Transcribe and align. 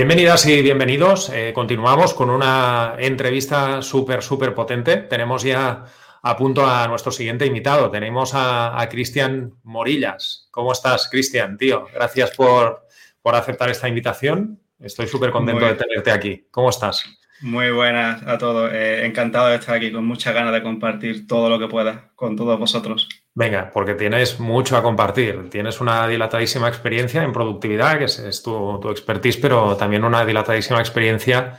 Bienvenidas 0.00 0.46
y 0.46 0.62
bienvenidos. 0.62 1.28
Eh, 1.28 1.52
continuamos 1.54 2.14
con 2.14 2.30
una 2.30 2.94
entrevista 2.96 3.82
súper, 3.82 4.22
súper 4.22 4.54
potente. 4.54 4.96
Tenemos 4.96 5.42
ya 5.42 5.84
a 6.22 6.36
punto 6.38 6.66
a 6.66 6.88
nuestro 6.88 7.12
siguiente 7.12 7.44
invitado. 7.44 7.90
Tenemos 7.90 8.30
a, 8.32 8.82
Cristian 8.90 9.52
Morillas. 9.62 10.48
¿Cómo 10.52 10.72
estás, 10.72 11.06
Cristian, 11.10 11.58
tío? 11.58 11.86
Gracias 11.92 12.30
por, 12.30 12.86
aceptar 13.24 13.68
esta 13.68 13.88
invitación. 13.88 14.58
Estoy 14.78 15.06
súper 15.06 15.32
contento 15.32 15.66
de 15.66 15.74
tenerte 15.74 16.10
aquí. 16.10 16.46
¿Cómo 16.50 16.70
estás? 16.70 17.04
Muy 17.42 17.70
buenas 17.70 18.22
a 18.26 18.36
todos. 18.36 18.70
Eh, 18.72 19.06
encantado 19.06 19.48
de 19.48 19.56
estar 19.56 19.74
aquí, 19.74 19.90
con 19.90 20.04
muchas 20.04 20.34
ganas 20.34 20.52
de 20.52 20.62
compartir 20.62 21.26
todo 21.26 21.48
lo 21.48 21.58
que 21.58 21.68
pueda 21.68 22.10
con 22.14 22.36
todos 22.36 22.58
vosotros. 22.58 23.08
Venga, 23.34 23.70
porque 23.72 23.94
tienes 23.94 24.38
mucho 24.40 24.76
a 24.76 24.82
compartir. 24.82 25.48
Tienes 25.48 25.80
una 25.80 26.06
dilatadísima 26.06 26.68
experiencia 26.68 27.22
en 27.22 27.32
productividad, 27.32 27.98
que 27.98 28.04
es, 28.04 28.42
tu, 28.42 28.80
expertise, 28.90 29.38
pero 29.38 29.76
también 29.76 30.04
una 30.04 30.26
dilatadísima 30.26 30.80
experiencia 30.80 31.58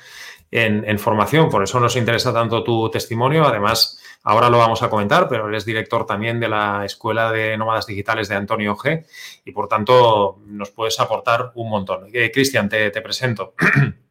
en, 0.52 1.00
formación. 1.00 1.50
Por 1.50 1.64
eso 1.64 1.80
nos 1.80 1.96
interesa 1.96 2.32
tanto 2.32 2.64
tu 2.64 2.92
testimonio. 2.92 3.46
Además, 3.46 4.00
ahora 4.24 4.52
lo 4.52 4.60
vamos 4.60 4.84
a 4.84 4.90
comentar, 4.90 5.28
pero 5.28 5.50
eres 5.50 5.66
director 5.66 6.06
también 6.06 6.40
de 6.40 6.50
la 6.50 6.86
Escuela 6.86 7.32
de 7.32 7.58
Nómadas 7.58 7.88
Digitales 7.88 8.28
de 8.28 8.36
Antonio 8.36 8.76
G. 8.76 9.04
Y 9.46 9.52
por 9.52 9.68
tanto, 9.68 10.40
nos 10.46 10.70
puedes 10.70 11.00
aportar 11.00 11.54
un 11.56 11.72
montón. 11.72 12.08
Eh, 12.14 12.30
Cristian, 12.32 12.70
te, 12.70 12.92
te 12.92 13.02
presento. 13.02 13.56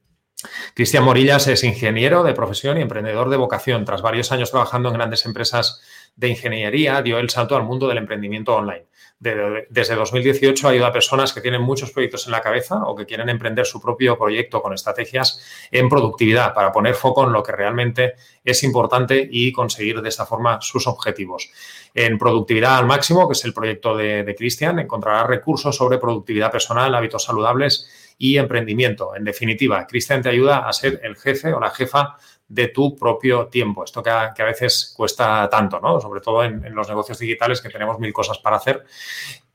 Cristian 0.75 1.05
Morillas 1.05 1.47
es 1.49 1.65
ingeniero 1.65 2.23
de 2.23 2.35
profesión 2.35 2.79
y 2.79 2.83
emprendedor 2.83 3.31
de 3.31 3.37
vocación. 3.37 3.85
Tras 3.85 4.03
varios 4.03 4.33
años 4.33 4.51
trabajando 4.51 4.89
en 4.89 4.95
grandes 4.95 5.27
empresas 5.27 5.81
de 6.17 6.29
ingeniería 6.29 7.03
dio 7.03 7.19
el 7.19 7.31
salto 7.31 7.57
al 7.57 7.65
mundo 7.65 7.89
del 7.89 7.99
emprendimiento 7.99 8.55
online. 8.55 8.87
desde 9.19 9.95
2018 9.97 10.67
ayuda 10.67 10.87
a 10.87 10.93
personas 10.93 11.35
que 11.35 11.43
tienen 11.43 11.61
muchos 11.61 11.91
proyectos 11.91 12.25
en 12.25 12.33
la 12.33 12.41
cabeza 12.41 12.85
o 12.85 12.97
que 12.97 13.05
quieren 13.05 13.29
emprender 13.29 13.67
su 13.67 13.79
propio 13.79 14.17
proyecto 14.17 14.63
con 14.63 14.73
estrategias 14.73 15.69
en 15.71 15.91
productividad 15.91 16.55
para 16.55 16.73
poner 16.73 16.95
foco 16.95 17.27
en 17.27 17.33
lo 17.33 17.43
que 17.43 17.53
realmente 17.53 18.15
es 18.43 18.63
importante 18.63 19.29
y 19.31 19.53
conseguir 19.53 20.01
de 20.01 20.09
esta 20.09 20.25
forma 20.25 20.63
sus 20.63 20.87
objetivos. 20.87 21.51
En 21.95 22.17
Productividad 22.17 22.79
al 22.79 22.87
Máximo, 22.87 23.29
que 23.29 23.35
es 23.35 23.45
el 23.45 23.53
proyecto 23.53 23.95
de, 23.95 24.35
Cristian, 24.39 24.79
encontrará 24.79 25.27
recursos 25.27 25.77
sobre 25.77 25.99
productividad 25.99 26.51
personal, 26.51 26.95
hábitos 26.95 27.25
saludables 27.25 27.91
y 28.23 28.37
emprendimiento. 28.37 29.17
En 29.17 29.25
definitiva, 29.25 29.87
Cristian 29.87 30.21
te 30.21 30.29
ayuda 30.29 30.69
a 30.69 30.73
ser 30.75 31.01
el 31.03 31.17
jefe 31.17 31.55
o 31.55 31.59
la 31.59 31.71
jefa 31.71 32.17
de 32.47 32.69
tu 32.69 32.95
propio 32.95 33.47
tiempo. 33.47 33.83
Esto 33.83 34.03
que 34.03 34.11
a, 34.11 34.35
veces 34.45 34.93
cuesta 34.95 35.49
tanto, 35.49 35.81
¿no? 35.81 35.99
Sobre 36.03 36.21
todo 36.21 36.45
en, 36.45 36.75
los 36.75 36.87
negocios 36.87 37.19
digitales 37.19 37.63
que 37.63 37.71
tenemos 37.71 37.99
mil 37.99 38.13
cosas 38.13 38.39
para 38.39 38.57
hacer. 38.57 38.85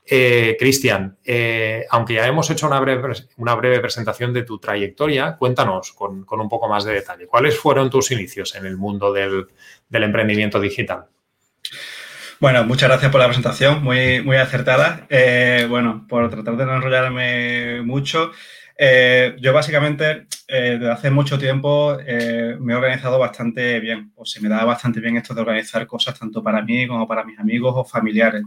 Eh, 0.04 0.56
Cristian, 0.58 1.16
eh, 1.24 1.86
aunque 1.90 2.14
ya 2.14 2.26
hemos 2.26 2.50
hecho 2.50 2.66
una 2.66 2.80
breve, 2.80 3.12
una 3.36 3.54
breve, 3.54 3.78
presentación 3.78 4.32
de 4.32 4.42
tu 4.42 4.58
trayectoria, 4.58 5.36
cuéntanos 5.36 5.92
con, 5.92 6.26
un 6.28 6.48
poco 6.48 6.68
más 6.68 6.82
de 6.82 6.94
detalle. 6.94 7.28
¿Cuáles 7.28 7.56
fueron 7.56 7.88
tus 7.88 8.10
inicios 8.10 8.56
en 8.56 8.66
el 8.66 8.76
mundo 8.76 9.12
del, 9.12 9.46
emprendimiento 9.90 10.58
digital? 10.58 11.06
Bueno, 12.38 12.64
muchas 12.64 12.90
gracias 12.90 13.10
por 13.10 13.20
la 13.20 13.28
presentación, 13.28 13.82
muy, 13.82 14.20
muy 14.20 14.36
acertada. 14.36 15.06
Eh, 15.08 15.66
bueno, 15.70 16.04
por 16.06 16.28
tratar 16.28 16.56
de 16.56 16.66
no 16.66 16.76
enrollarme 16.76 17.80
mucho, 17.80 18.30
eh, 18.76 19.34
yo 19.40 19.54
básicamente 19.54 20.26
eh, 20.46 20.76
desde 20.78 20.90
hace 20.90 21.10
mucho 21.10 21.38
tiempo 21.38 21.96
eh, 21.98 22.58
me 22.60 22.74
he 22.74 22.76
organizado 22.76 23.18
bastante 23.18 23.80
bien, 23.80 24.12
o 24.16 24.26
se 24.26 24.40
me 24.42 24.50
da 24.50 24.64
bastante 24.64 25.00
bien 25.00 25.16
esto 25.16 25.32
de 25.32 25.40
organizar 25.40 25.86
cosas 25.86 26.18
tanto 26.18 26.42
para 26.42 26.60
mí 26.60 26.86
como 26.86 27.08
para 27.08 27.24
mis 27.24 27.38
amigos 27.38 27.72
o 27.74 27.84
familiares. 27.86 28.42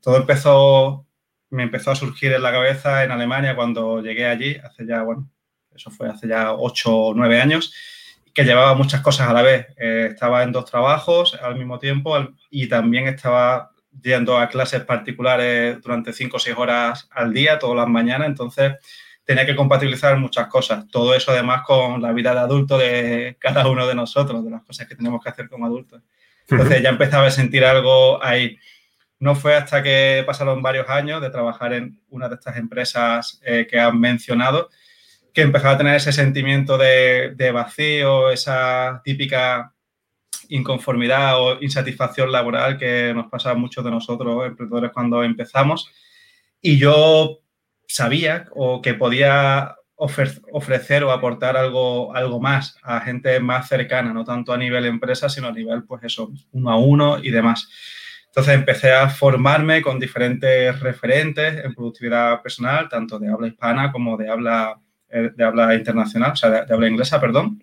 todo 0.00 0.16
empezó, 0.16 1.06
me 1.50 1.64
empezó 1.64 1.90
a 1.90 1.96
surgir 1.96 2.32
en 2.32 2.42
la 2.42 2.52
cabeza 2.52 3.04
en 3.04 3.10
Alemania 3.10 3.54
cuando 3.54 4.00
llegué 4.00 4.26
allí, 4.26 4.56
hace 4.56 4.86
ya, 4.86 5.02
bueno, 5.02 5.30
eso 5.74 5.90
fue 5.90 6.08
hace 6.08 6.26
ya 6.26 6.54
ocho 6.54 6.96
o 6.96 7.14
nueve 7.14 7.38
años, 7.38 7.74
que 8.34 8.44
llevaba 8.44 8.74
muchas 8.74 9.00
cosas 9.00 9.28
a 9.28 9.32
la 9.32 9.42
vez. 9.42 9.68
estaba 9.78 10.42
en 10.42 10.52
dos 10.52 10.64
trabajos 10.64 11.38
al 11.40 11.56
mismo 11.56 11.78
tiempo 11.78 12.16
y 12.50 12.68
también 12.68 13.06
estaba 13.06 13.70
yendo 14.02 14.36
a 14.38 14.48
clases 14.48 14.82
particulares 14.82 15.80
durante 15.80 16.12
cinco 16.12 16.36
o 16.36 16.40
seis 16.40 16.56
horas 16.56 17.08
al 17.10 17.32
día, 17.32 17.58
todas 17.58 17.76
las 17.76 17.88
mañanas, 17.88 18.28
entonces 18.28 18.74
tenía 19.24 19.46
que 19.46 19.56
compatibilizar 19.56 20.16
muchas 20.18 20.48
cosas. 20.48 20.86
Todo 20.88 21.14
eso 21.14 21.32
además 21.32 21.62
con 21.62 22.02
la 22.02 22.12
vida 22.12 22.34
de 22.34 22.40
adulto 22.40 22.76
de 22.76 23.36
cada 23.38 23.66
uno 23.68 23.86
de 23.86 23.94
nosotros, 23.94 24.44
de 24.44 24.50
las 24.50 24.62
cosas 24.62 24.86
que 24.86 24.96
tenemos 24.96 25.22
que 25.22 25.30
hacer 25.30 25.48
como 25.48 25.66
adultos. 25.66 26.02
Entonces 26.48 26.82
ya 26.82 26.90
empezaba 26.90 27.26
a 27.26 27.30
sentir 27.30 27.64
algo 27.64 28.22
ahí. 28.22 28.58
No 29.18 29.34
fue 29.34 29.56
hasta 29.56 29.82
que 29.82 30.22
pasaron 30.26 30.60
varios 30.60 30.88
años 30.90 31.22
de 31.22 31.30
trabajar 31.30 31.72
en 31.72 32.00
una 32.10 32.28
de 32.28 32.34
estas 32.34 32.56
empresas 32.56 33.40
eh, 33.44 33.66
que 33.68 33.80
han 33.80 33.98
mencionado 33.98 34.68
que 35.34 35.42
empezaba 35.42 35.74
a 35.74 35.78
tener 35.78 35.96
ese 35.96 36.12
sentimiento 36.12 36.78
de, 36.78 37.34
de 37.34 37.50
vacío, 37.50 38.30
esa 38.30 39.02
típica 39.04 39.74
inconformidad 40.48 41.40
o 41.40 41.60
insatisfacción 41.60 42.30
laboral 42.30 42.78
que 42.78 43.12
nos 43.14 43.26
pasa 43.26 43.50
a 43.50 43.54
muchos 43.54 43.84
de 43.84 43.90
nosotros, 43.90 44.46
emprendedores, 44.46 44.92
cuando 44.92 45.22
empezamos. 45.22 45.90
Y 46.60 46.78
yo 46.78 47.40
sabía 47.86 48.46
o 48.52 48.80
que 48.80 48.94
podía 48.94 49.76
ofrecer 49.96 51.04
o 51.04 51.12
aportar 51.12 51.56
algo, 51.56 52.14
algo 52.14 52.40
más 52.40 52.76
a 52.82 53.00
gente 53.00 53.38
más 53.40 53.68
cercana, 53.68 54.12
no 54.12 54.24
tanto 54.24 54.52
a 54.52 54.58
nivel 54.58 54.86
empresa, 54.86 55.28
sino 55.28 55.48
a 55.48 55.52
nivel, 55.52 55.84
pues 55.84 56.02
eso, 56.04 56.32
uno 56.52 56.70
a 56.70 56.76
uno 56.76 57.18
y 57.22 57.30
demás. 57.30 57.68
Entonces 58.26 58.54
empecé 58.54 58.92
a 58.92 59.08
formarme 59.08 59.80
con 59.80 60.00
diferentes 60.00 60.80
referentes 60.80 61.64
en 61.64 61.74
productividad 61.74 62.42
personal, 62.42 62.88
tanto 62.88 63.18
de 63.18 63.30
habla 63.30 63.46
hispana 63.46 63.92
como 63.92 64.16
de 64.16 64.28
habla, 64.28 64.80
de 65.36 65.44
habla 65.44 65.74
internacional, 65.74 66.32
o 66.32 66.36
sea, 66.36 66.50
de, 66.50 66.74
habla 66.74 66.88
inglesa, 66.88 67.20
perdón. 67.20 67.62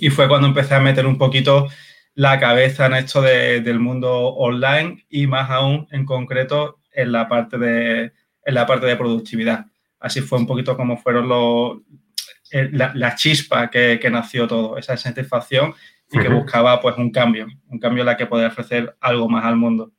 Y 0.00 0.10
fue 0.10 0.28
cuando 0.28 0.48
empecé 0.48 0.74
a 0.74 0.80
meter 0.80 1.06
un 1.06 1.18
poquito 1.18 1.68
la 2.14 2.38
cabeza 2.38 2.86
en 2.86 2.94
esto 2.94 3.22
del 3.22 3.80
mundo 3.80 4.28
online 4.34 5.04
y 5.08 5.26
más 5.26 5.50
aún 5.50 5.86
en 5.90 6.04
concreto 6.04 6.80
en 6.92 7.12
la 7.12 7.28
parte 7.28 7.58
de, 7.58 8.12
en 8.44 8.54
la 8.54 8.66
parte 8.66 8.86
de 8.86 8.96
productividad. 8.96 9.66
Así 10.00 10.20
fue 10.20 10.38
un 10.38 10.46
poquito 10.46 10.76
como 10.76 10.96
fueron 10.96 11.28
los, 11.28 11.78
eh, 12.50 12.68
la, 12.72 13.14
chispa 13.14 13.70
que, 13.70 13.98
nació 14.10 14.46
todo, 14.46 14.76
esa 14.76 14.96
satisfacción 14.96 15.74
y 16.10 16.18
que 16.18 16.28
buscaba 16.28 16.80
pues 16.80 16.98
un 16.98 17.10
cambio, 17.10 17.46
un 17.68 17.78
cambio 17.78 18.02
en 18.02 18.06
la 18.06 18.16
que 18.16 18.26
poder 18.26 18.48
ofrecer 18.48 18.94
algo 19.00 19.28
más 19.28 19.44
al 19.44 19.56
mundo. 19.56 19.92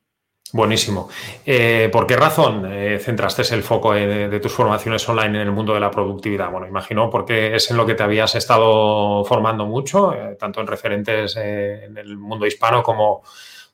Buenísimo. 0.53 1.09
Eh, 1.47 1.89
¿Por 1.91 2.05
qué 2.05 2.15
razón 2.15 2.71
eh, 2.71 2.99
centraste 2.99 3.41
el 3.55 3.63
foco 3.63 3.93
de, 3.93 4.39
tus 4.39 4.53
formaciones 4.53 5.09
online 5.09 5.41
en 5.41 5.47
el 5.47 5.51
mundo 5.51 5.73
de 5.73 5.79
la 5.79 5.89
productividad? 5.89 6.51
Bueno, 6.51 6.67
imagino 6.67 7.09
porque 7.09 7.55
es 7.55 7.71
en 7.71 7.77
lo 7.77 7.87
que 7.87 7.95
te 7.95 8.03
habías 8.03 8.35
estado 8.35 9.25
formando 9.25 9.65
mucho, 9.65 10.13
eh, 10.13 10.37
tanto 10.39 10.61
en 10.61 10.67
referentes 10.67 11.35
en 11.37 11.97
el 11.97 12.17
mundo 12.17 12.45
hispano 12.45 12.83
como, 12.83 13.23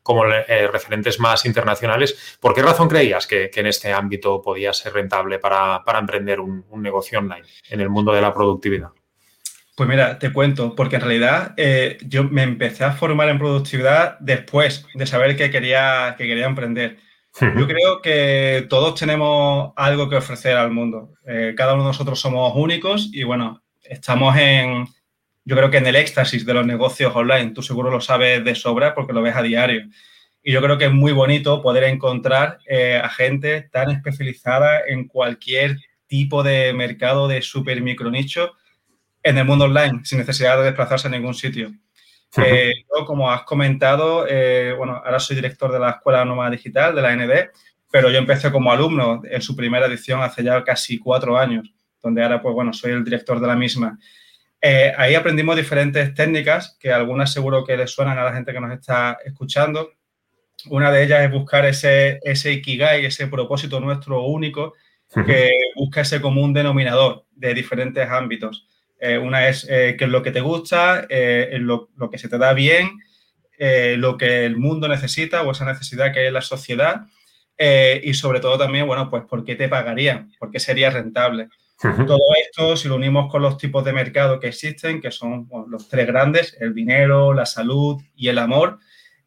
como 0.02 0.24
referentes 0.24 1.20
más 1.20 1.46
internacionales. 1.46 2.38
¿Por 2.40 2.54
qué 2.54 2.62
razón 2.62 2.88
creías 2.88 3.28
que, 3.28 3.52
en 3.54 3.68
este 3.68 3.92
ámbito 3.92 4.42
podía 4.42 4.72
ser 4.72 4.94
rentable 4.94 5.38
para, 5.38 5.84
emprender 6.00 6.40
un 6.40 6.64
negocio 6.76 7.20
online 7.20 7.44
en 7.70 7.82
el 7.82 7.90
mundo 7.90 8.14
de 8.14 8.22
la 8.22 8.34
productividad? 8.34 8.92
Pues 9.80 9.88
mira, 9.88 10.20
te 10.20 10.34
cuento, 10.34 10.76
porque 10.76 10.98
en 10.98 11.04
realidad 11.04 11.54
eh, 11.56 12.00
yo 12.06 12.26
me 12.26 12.44
empecé 12.44 12.84
a 12.84 12.92
formar 12.92 13.30
en 13.30 13.40
productividad 13.40 14.20
después 14.20 14.86
de 14.94 15.08
saber 15.08 15.38
que 15.38 15.50
quería, 15.52 16.16
que 16.18 16.28
quería 16.28 16.48
emprender. 16.48 16.98
Yo 17.40 17.66
creo 17.66 18.02
que 18.02 18.66
todos 18.68 19.00
tenemos 19.00 19.72
algo 19.78 20.10
que 20.10 20.18
ofrecer 20.18 20.58
al 20.58 20.72
mundo. 20.72 21.14
Eh, 21.26 21.54
cada 21.56 21.76
uno 21.76 21.84
de 21.84 21.88
nosotros 21.92 22.20
somos 22.20 22.52
únicos 22.58 23.10
y 23.14 23.24
bueno, 23.24 23.64
estamos 23.82 24.36
en, 24.36 24.86
yo 25.46 25.56
creo 25.56 25.72
que 25.72 25.78
en 25.78 25.88
el 25.88 25.96
éxtasis 25.96 26.46
de 26.46 26.56
los 26.56 26.68
negocios 26.68 27.16
online. 27.16 27.52
Tú 27.52 27.62
seguro 27.62 27.90
lo 27.90 28.02
sabes 28.02 28.44
de 28.44 28.56
sobra 28.56 28.94
porque 28.94 29.14
lo 29.14 29.22
ves 29.22 29.38
a 29.38 29.44
diario. 29.44 29.88
Y 30.44 30.52
yo 30.52 30.62
creo 30.62 30.78
que 30.78 30.88
es 30.88 30.94
muy 30.94 31.14
bonito 31.14 31.62
poder 31.62 31.86
encontrar 31.86 32.60
eh, 32.68 33.00
a 33.02 33.08
gente 33.08 33.62
tan 33.72 33.92
especializada 33.92 34.82
en 34.86 35.08
cualquier 35.08 35.78
tipo 36.08 36.44
de 36.44 36.74
mercado 36.74 37.30
de 37.30 37.42
super 37.42 37.82
micro 37.82 38.12
nicho 38.12 38.59
en 39.24 39.38
el 39.38 39.46
mundo 39.46 39.66
online, 39.66 40.02
sin 40.04 40.20
necesidad 40.20 40.58
de 40.58 40.66
desplazarse 40.66 41.08
a 41.08 41.12
ningún 41.12 41.34
sitio. 41.34 41.72
Eh, 42.38 42.72
yo, 42.96 43.06
como 43.06 43.32
has 43.32 43.44
comentado, 43.44 44.26
eh, 44.28 44.74
bueno, 44.78 45.02
ahora 45.04 45.20
soy 45.20 45.36
director 45.36 45.72
de 45.72 45.80
la 45.80 45.92
Escuela 45.92 46.24
Nómada 46.26 46.52
Digital, 46.52 46.96
de 46.96 47.02
la 47.02 47.16
ND, 47.16 47.50
pero 47.92 48.10
yo 48.10 48.20
empecé 48.20 48.52
como 48.52 48.72
alumno 48.72 49.22
en 49.26 49.42
su 49.42 49.56
primera 49.56 49.88
edición 49.88 50.22
hace 50.22 50.44
ya 50.44 50.64
casi 50.64 51.00
cuatro 51.00 51.38
años, 51.38 51.74
donde 52.02 52.24
ahora, 52.24 52.42
pues 52.42 52.54
bueno, 52.54 52.72
soy 52.72 52.92
el 52.92 53.04
director 53.04 53.40
de 53.40 53.48
la 53.48 53.56
misma. 53.56 53.98
Eh, 54.62 54.94
ahí 54.98 55.16
aprendimos 55.16 55.56
diferentes 55.56 56.14
técnicas 56.14 56.78
que 56.80 56.92
algunas 56.92 57.32
seguro 57.32 57.66
que 57.66 57.78
les 57.78 57.92
suenan 57.92 58.18
a 58.20 58.26
la 58.26 58.34
gente 58.34 58.54
que 58.54 58.60
nos 58.60 58.74
está 58.74 59.18
escuchando. 59.26 59.94
Una 60.70 60.92
de 60.92 61.04
ellas 61.04 61.22
es 61.24 61.32
buscar 61.32 61.66
ese, 61.66 62.20
ese 62.24 62.52
ikigai, 62.52 63.06
ese 63.06 63.28
propósito 63.28 63.80
nuestro 63.80 64.24
único, 64.24 64.74
que 65.26 65.52
busca 65.76 66.02
ese 66.02 66.22
común 66.22 66.54
denominador 66.54 67.26
de 67.32 67.54
diferentes 67.56 68.08
ámbitos. 68.08 68.68
Eh, 69.00 69.18
una 69.18 69.48
es 69.48 69.66
eh, 69.70 69.96
qué 69.98 70.06
es 70.06 70.12
lo 70.12 70.22
que 70.22 70.32
te 70.32 70.42
gusta, 70.42 71.06
eh, 71.10 71.58
lo, 71.60 71.90
que 72.12 72.18
se 72.18 72.30
te 72.30 72.38
da 72.38 72.54
bien, 72.54 73.00
lo 73.98 74.18
que 74.18 74.46
el 74.46 74.56
mundo 74.56 74.88
necesita 74.88 75.42
o 75.44 75.52
esa 75.52 75.66
necesidad 75.66 76.14
que 76.14 76.20
hay 76.20 76.28
en 76.28 76.34
la 76.34 76.42
sociedad 76.42 77.08
y 77.58 78.14
sobre 78.14 78.40
todo 78.40 78.58
también, 78.58 78.88
bueno, 78.88 79.10
pues 79.10 79.24
por 79.26 79.44
qué 79.44 79.56
te 79.56 79.68
pagarían, 79.68 80.32
por 80.40 80.50
qué 80.50 80.62
sería 80.62 80.90
rentable. 80.90 81.50
Todo 81.82 82.20
esto, 82.42 82.76
si 82.76 82.88
lo 82.90 82.96
unimos 82.96 83.32
con 83.32 83.42
los 83.42 83.58
tipos 83.58 83.86
de 83.86 83.94
mercado 83.94 84.40
que 84.40 84.48
existen, 84.48 85.02
que 85.02 85.12
son 85.12 85.50
los 85.68 85.88
tres 85.88 86.08
grandes, 86.08 86.56
el 86.60 86.74
dinero, 86.74 87.34
la 87.34 87.46
salud 87.46 88.02
y 88.16 88.28
el 88.28 88.38
amor, 88.38 88.80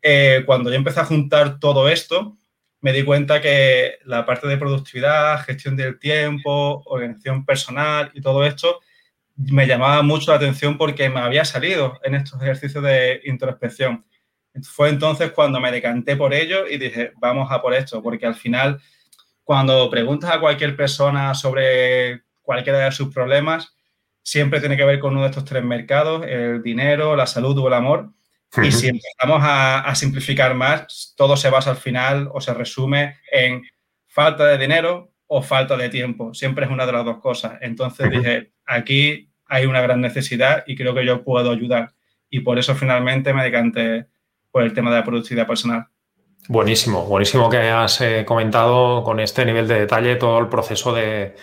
eh, 0.03 0.43
cuando 0.45 0.69
yo 0.69 0.77
empecé 0.77 1.01
a 1.01 1.05
juntar 1.07 1.61
todo 1.61 1.89
esto, 1.89 2.37
me 2.81 2.93
di 2.93 3.05
cuenta 3.05 3.41
que 3.41 3.99
la 4.05 4.27
parte 4.27 4.49
de 4.49 4.59
productividad, 4.59 5.41
gestión 5.45 5.77
del 5.77 5.99
tiempo, 5.99 6.83
organización 6.87 7.47
personal 7.47 8.11
y 8.13 8.21
todo 8.21 8.45
esto 8.45 8.81
me 9.37 9.67
llamaba 9.67 10.03
mucho 10.03 10.31
la 10.31 10.37
atención 10.37 10.77
porque 10.77 11.09
me 11.09 11.21
había 11.21 11.45
salido 11.45 11.99
en 12.03 12.15
estos 12.15 12.41
ejercicios 12.41 12.83
de 12.85 13.21
introspección. 13.25 14.05
Fue 14.63 14.91
entonces 14.91 15.33
cuando 15.33 15.61
me 15.61 15.73
decanté 15.73 16.17
por 16.17 16.35
ello 16.35 16.69
y 16.69 16.77
dije, 16.77 17.13
vamos 17.17 17.51
a 17.51 17.63
por 17.63 17.75
esto, 17.75 18.03
porque 18.03 18.27
al 18.27 18.35
final, 18.35 18.81
cuando 19.43 19.89
preguntas 19.91 20.31
a 20.31 20.41
cualquier 20.41 20.77
persona 20.77 21.35
sobre 21.35 22.23
cualquiera 22.43 22.81
de 22.81 22.93
sus 22.93 23.13
problemas, 23.13 23.75
siempre 24.23 24.61
tiene 24.61 24.77
que 24.77 24.85
ver 24.85 25.01
con 25.01 25.13
uno 25.13 25.23
de 25.23 25.31
estos 25.31 25.45
tres 25.45 25.65
mercados, 25.65 26.25
el 26.27 26.63
dinero, 26.63 27.17
la 27.17 27.27
salud 27.27 27.59
o 27.59 27.69
el 27.69 27.75
amor. 27.75 28.11
Y 28.63 28.71
si 28.71 28.89
empezamos 28.89 29.41
a, 29.43 29.95
simplificar 29.95 30.55
más, 30.55 31.15
todo 31.17 31.39
se 31.39 31.49
basa 31.49 31.71
al 31.71 31.79
final 31.79 32.29
o 32.33 32.41
se 32.41 32.53
resume 32.53 33.17
en 33.31 33.63
falta 34.07 34.47
de 34.47 34.59
dinero 34.59 35.15
o 35.27 35.41
falta 35.41 35.75
de 35.77 35.89
tiempo. 35.89 36.35
Siempre 36.35 36.67
es 36.67 36.71
una 36.71 36.85
de 36.85 36.93
las 36.93 37.05
dos 37.05 37.19
cosas. 37.19 37.55
Entonces 37.63 38.11
dije, 38.11 38.52
aquí 38.67 39.31
hay 39.47 39.67
una 39.67 39.81
gran 39.81 40.01
necesidad 40.01 40.65
y 40.67 40.77
creo 40.77 40.95
que 40.95 41.05
yo 41.05 41.25
puedo 41.25 41.51
ayudar. 41.51 41.93
Y 42.31 42.41
por 42.41 42.59
eso 42.59 42.75
finalmente 42.75 43.35
me 43.35 43.45
decanté 43.45 44.07
por 44.51 44.63
el 44.63 44.73
tema 44.73 44.91
de 44.91 44.97
la 44.97 45.05
productividad 45.05 45.47
personal. 45.47 45.87
Buenísimo, 46.49 47.05
buenísimo 47.05 47.49
que 47.49 47.59
has 47.59 48.01
eh, 48.01 48.25
comentado 48.27 49.05
con 49.05 49.21
este 49.21 49.45
nivel 49.45 49.69
de 49.69 49.79
detalle 49.79 50.17
todo 50.17 50.41
el 50.41 50.49
proceso 50.49 50.93
de, 50.93 51.37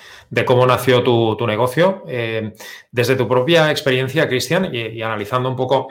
cómo 0.46 0.66
nació 0.66 1.04
tu, 1.04 1.48
negocio. 1.48 2.04
Eh, 2.08 2.54
desde 2.92 3.16
tu 3.16 3.26
propia 3.26 3.72
experiencia, 3.72 4.28
Cristian, 4.28 4.74
y, 4.74 5.02
analizando 5.02 5.50
un 5.50 5.56
poco 5.56 5.88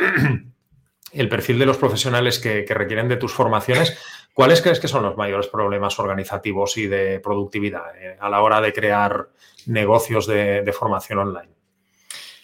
el 1.13 1.29
perfil 1.29 1.59
de 1.59 1.67
los 1.67 1.79
profesionales 1.79 2.39
que, 2.39 2.67
requieren 2.69 3.09
de 3.09 3.17
tus 3.17 3.33
formaciones, 3.33 3.99
¿cuáles 4.39 4.63
crees 4.63 4.79
que 4.79 4.87
son 4.87 5.03
los 5.03 5.17
mayores 5.17 5.49
problemas 5.49 5.99
organizativos 5.99 6.79
y 6.79 6.87
de 6.87 7.19
productividad 7.19 7.83
eh, 8.01 8.17
a 8.21 8.31
la 8.31 8.41
hora 8.41 8.61
de 8.61 8.73
crear 8.73 9.31
negocios 9.67 10.29
de, 10.29 10.73
formación 10.73 11.19
online? 11.19 11.51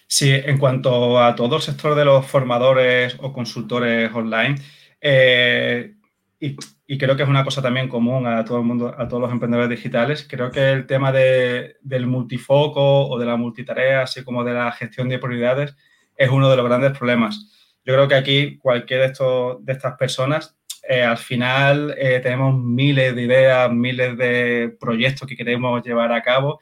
Sí, 0.09 0.29
en 0.33 0.59
cuanto 0.59 1.23
a 1.23 1.37
todo 1.37 1.55
el 1.55 1.63
sector 1.63 1.95
de 1.95 2.05
los 2.05 2.27
formadores 2.27 3.17
o 3.21 3.33
consultores 3.33 4.13
online, 4.13 4.57
eh, 5.01 5.95
y, 6.41 6.99
creo 6.99 7.17
que 7.17 7.23
es 7.23 7.29
una 7.29 7.45
cosa 7.45 7.63
también 7.63 7.89
común 7.89 8.27
a 8.27 8.45
todo 8.45 8.59
el 8.59 8.65
mundo, 8.65 8.93
a 8.99 9.07
todos 9.07 9.23
los 9.23 9.31
emprendedores 9.31 9.71
digitales, 9.71 10.27
creo 10.29 10.51
que 10.51 10.73
el 10.73 10.89
tema 10.89 11.13
del 11.13 12.07
multifoco 12.09 13.07
o 13.07 13.17
de 13.21 13.27
la 13.27 13.37
multitarea, 13.37 14.03
así 14.03 14.25
como 14.25 14.43
de 14.43 14.55
la 14.55 14.73
gestión 14.73 15.09
de 15.09 15.21
prioridades, 15.21 15.77
es 16.17 16.29
uno 16.29 16.51
de 16.51 16.57
los 16.57 16.67
grandes 16.67 16.99
problemas 16.99 17.55
yo 17.85 17.93
creo 17.93 18.09
que 18.09 18.15
aquí 18.15 18.59
cualquiera 18.59 19.03
de, 19.03 19.13
estos, 19.13 19.65
de 19.65 19.73
estas 19.73 19.97
personas, 19.99 20.57
eh, 20.89 21.03
al 21.03 21.17
final 21.17 21.95
eh, 21.97 22.21
tenemos 22.21 22.55
miles 22.55 23.15
de 23.15 23.23
ideas, 23.23 23.73
miles 23.73 24.17
de 24.19 24.77
proyectos 24.79 25.27
que 25.27 25.37
queremos 25.37 25.83
llevar 25.83 26.13
a 26.13 26.23
cabo 26.23 26.61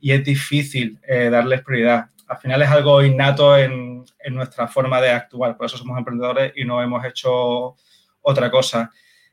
y 0.00 0.12
es 0.12 0.24
difícil 0.24 0.98
eh, 1.06 1.28
darles 1.30 1.62
prioridad. 1.62 2.06
Al 2.28 2.38
final 2.38 2.62
es 2.62 2.68
algo 2.68 3.02
innato 3.02 3.56
en, 3.58 4.04
en, 4.18 4.34
nuestra 4.34 4.68
forma 4.68 5.00
de 5.00 5.10
actuar, 5.10 5.56
por 5.56 5.66
eso 5.66 5.76
somos 5.76 5.98
emprendedores 5.98 6.52
y 6.56 6.64
no 6.64 6.82
hemos 6.82 7.04
hecho 7.04 7.76
otra 8.22 8.50
cosa. 8.50 8.90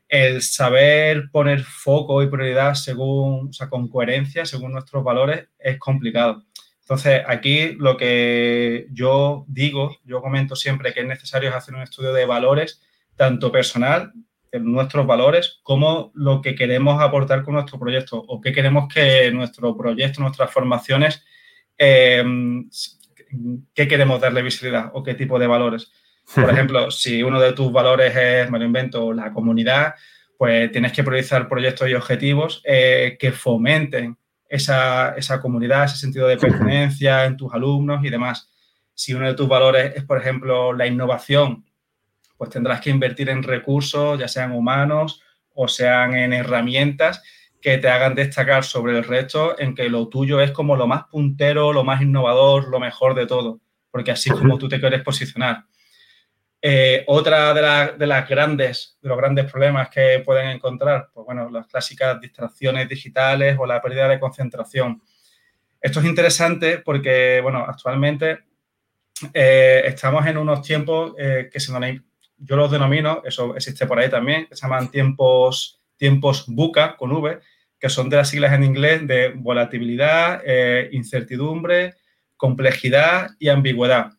El 0.08 0.42
saber 0.42 1.30
poner 1.30 1.62
foco 1.62 2.22
y 2.22 2.26
prioridad 2.26 2.74
según, 2.74 3.48
o 3.48 3.52
sea, 3.52 3.68
con 3.68 3.88
coherencia, 3.88 4.44
según 4.44 4.72
nuestros 4.72 5.04
valores, 5.04 5.48
es 5.58 5.78
complicado. 5.78 6.44
Entonces, 6.80 7.22
aquí 7.26 7.74
lo 7.78 7.96
que 7.96 8.88
yo 8.90 9.44
digo, 9.48 9.96
yo 10.04 10.20
comento 10.20 10.56
siempre 10.56 10.92
que 10.92 11.00
es 11.00 11.06
necesario 11.06 11.54
hacer 11.56 11.74
un 11.74 11.82
estudio 11.82 12.12
de 12.12 12.26
valores, 12.26 12.82
tanto 13.16 13.52
personal, 13.52 14.12
nuestros 14.60 15.06
valores, 15.06 15.60
como 15.62 16.12
lo 16.14 16.42
que 16.42 16.54
queremos 16.54 17.00
aportar 17.00 17.42
con 17.42 17.54
nuestro 17.54 17.78
proyecto 17.78 18.16
o 18.18 18.40
qué 18.40 18.52
queremos 18.52 18.92
que 18.92 19.30
nuestro 19.32 19.76
proyecto, 19.76 20.20
nuestras 20.20 20.50
formaciones, 20.50 21.24
eh, 21.78 22.24
qué 23.74 23.88
queremos 23.88 24.20
darle 24.20 24.42
visibilidad 24.42 24.90
o 24.92 25.02
qué 25.02 25.14
tipo 25.14 25.38
de 25.38 25.46
valores. 25.46 25.90
Por 26.34 26.50
ejemplo, 26.50 26.90
si 26.90 27.22
uno 27.22 27.40
de 27.40 27.52
tus 27.52 27.72
valores 27.72 28.14
es, 28.14 28.50
me 28.50 28.58
lo 28.58 28.64
invento, 28.64 29.12
la 29.12 29.32
comunidad, 29.32 29.94
pues 30.36 30.70
tienes 30.72 30.92
que 30.92 31.04
priorizar 31.04 31.48
proyectos 31.48 31.88
y 31.88 31.94
objetivos 31.94 32.62
eh, 32.64 33.16
que 33.18 33.32
fomenten 33.32 34.16
esa, 34.48 35.14
esa 35.16 35.40
comunidad, 35.40 35.84
ese 35.84 35.96
sentido 35.96 36.26
de 36.26 36.36
pertenencia 36.36 37.24
en 37.24 37.36
tus 37.36 37.52
alumnos 37.52 38.04
y 38.04 38.10
demás. 38.10 38.50
Si 38.94 39.14
uno 39.14 39.26
de 39.26 39.34
tus 39.34 39.48
valores 39.48 39.92
es, 39.96 40.04
por 40.04 40.18
ejemplo, 40.18 40.72
la 40.72 40.86
innovación, 40.86 41.64
pues 42.42 42.50
tendrás 42.50 42.80
que 42.80 42.90
invertir 42.90 43.30
en 43.30 43.44
recursos, 43.44 44.18
ya 44.18 44.26
sean 44.26 44.50
humanos 44.50 45.22
o 45.54 45.68
sean 45.68 46.16
en 46.16 46.32
herramientas 46.32 47.22
que 47.60 47.78
te 47.78 47.88
hagan 47.88 48.16
destacar 48.16 48.64
sobre 48.64 48.98
el 48.98 49.04
resto 49.04 49.56
en 49.60 49.76
que 49.76 49.88
lo 49.88 50.08
tuyo 50.08 50.40
es 50.40 50.50
como 50.50 50.74
lo 50.74 50.88
más 50.88 51.04
puntero, 51.04 51.72
lo 51.72 51.84
más 51.84 52.02
innovador, 52.02 52.66
lo 52.68 52.80
mejor 52.80 53.14
de 53.14 53.28
todo, 53.28 53.60
porque 53.92 54.10
así 54.10 54.30
es 54.30 54.34
como 54.34 54.58
tú 54.58 54.68
te 54.68 54.80
quieres 54.80 55.02
posicionar. 55.04 55.66
Eh, 56.60 57.04
otra 57.06 57.54
de, 57.54 58.06
las 58.08 58.28
grandes, 58.28 58.98
de 59.00 59.08
los 59.08 59.18
grandes 59.18 59.48
problemas 59.48 59.88
que 59.88 60.20
pueden 60.26 60.48
encontrar, 60.48 61.10
pues 61.14 61.24
bueno, 61.24 61.48
las 61.48 61.68
clásicas 61.68 62.20
distracciones 62.20 62.88
digitales 62.88 63.56
o 63.56 63.66
la 63.66 63.80
pérdida 63.80 64.08
de 64.08 64.18
concentración. 64.18 65.00
Esto 65.80 66.00
es 66.00 66.06
interesante 66.06 66.78
porque, 66.78 67.38
bueno, 67.40 67.64
actualmente 67.64 68.40
eh, 69.32 69.84
estamos 69.86 70.26
en 70.26 70.38
unos 70.38 70.60
tiempos 70.60 71.14
eh, 71.16 71.48
que 71.52 71.60
se 71.60 71.70
yo 72.42 72.56
los 72.56 72.70
denomino, 72.70 73.22
eso 73.24 73.54
existe 73.54 73.86
por 73.86 73.98
ahí 73.98 74.10
también, 74.10 74.48
se 74.50 74.62
llaman 74.62 74.90
tiempos, 74.90 75.80
tiempos 75.96 76.44
buca 76.46 76.96
con 76.96 77.12
V, 77.12 77.40
que 77.78 77.88
son 77.88 78.08
de 78.08 78.16
las 78.16 78.28
siglas 78.28 78.52
en 78.52 78.64
inglés 78.64 79.06
de 79.06 79.30
volatilidad, 79.34 80.42
incertidumbre, 80.92 81.94
complejidad 82.36 83.30
y 83.38 83.48
ambigüedad. 83.48 84.12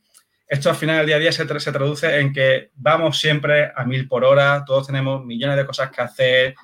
Esto 0.48 0.70
al 0.70 0.75
final 0.75 0.98
del 0.98 1.08
día 1.08 1.16
a 1.16 1.20
día 1.20 1.31
se, 1.31 1.46
traduce 1.46 2.20
en 2.20 2.31
que 2.31 2.70
vamos 2.75 3.20
siempre 3.20 3.72
a 3.75 3.86
mil 3.86 4.08
por 4.08 4.24
hora, 4.24 4.64
todos 4.66 4.88
tenemos 4.88 5.25
millones 5.25 5.58
de 5.58 5.66
cosas 5.66 5.90
que 5.90 6.02
hacer, 6.02 6.56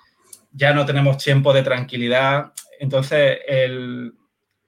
ya 0.52 0.74
no 0.74 0.86
tenemos 0.86 1.18
tiempo 1.18 1.54
de 1.54 1.64
tranquilidad. 1.64 2.52
Entonces, 2.80 3.40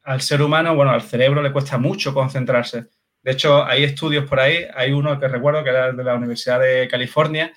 al 0.03 0.21
ser 0.21 0.41
humano, 0.41 0.75
bueno, 0.75 0.91
al 0.91 1.01
cerebro 1.01 1.41
le 1.41 1.51
cuesta 1.51 1.77
mucho 1.77 2.13
concentrarse. 2.13 2.87
De 3.23 3.31
hecho, 3.31 3.63
hay 3.63 3.83
estudios 3.83 4.25
por 4.25 4.39
ahí, 4.39 4.65
hay 4.73 4.91
uno 4.91 5.19
que 5.19 5.27
recuerdo 5.27 5.63
que 5.63 5.69
era 5.69 5.91
de 5.91 6.03
la 6.03 6.15
Universidad 6.15 6.59
de 6.59 6.87
California, 6.87 7.53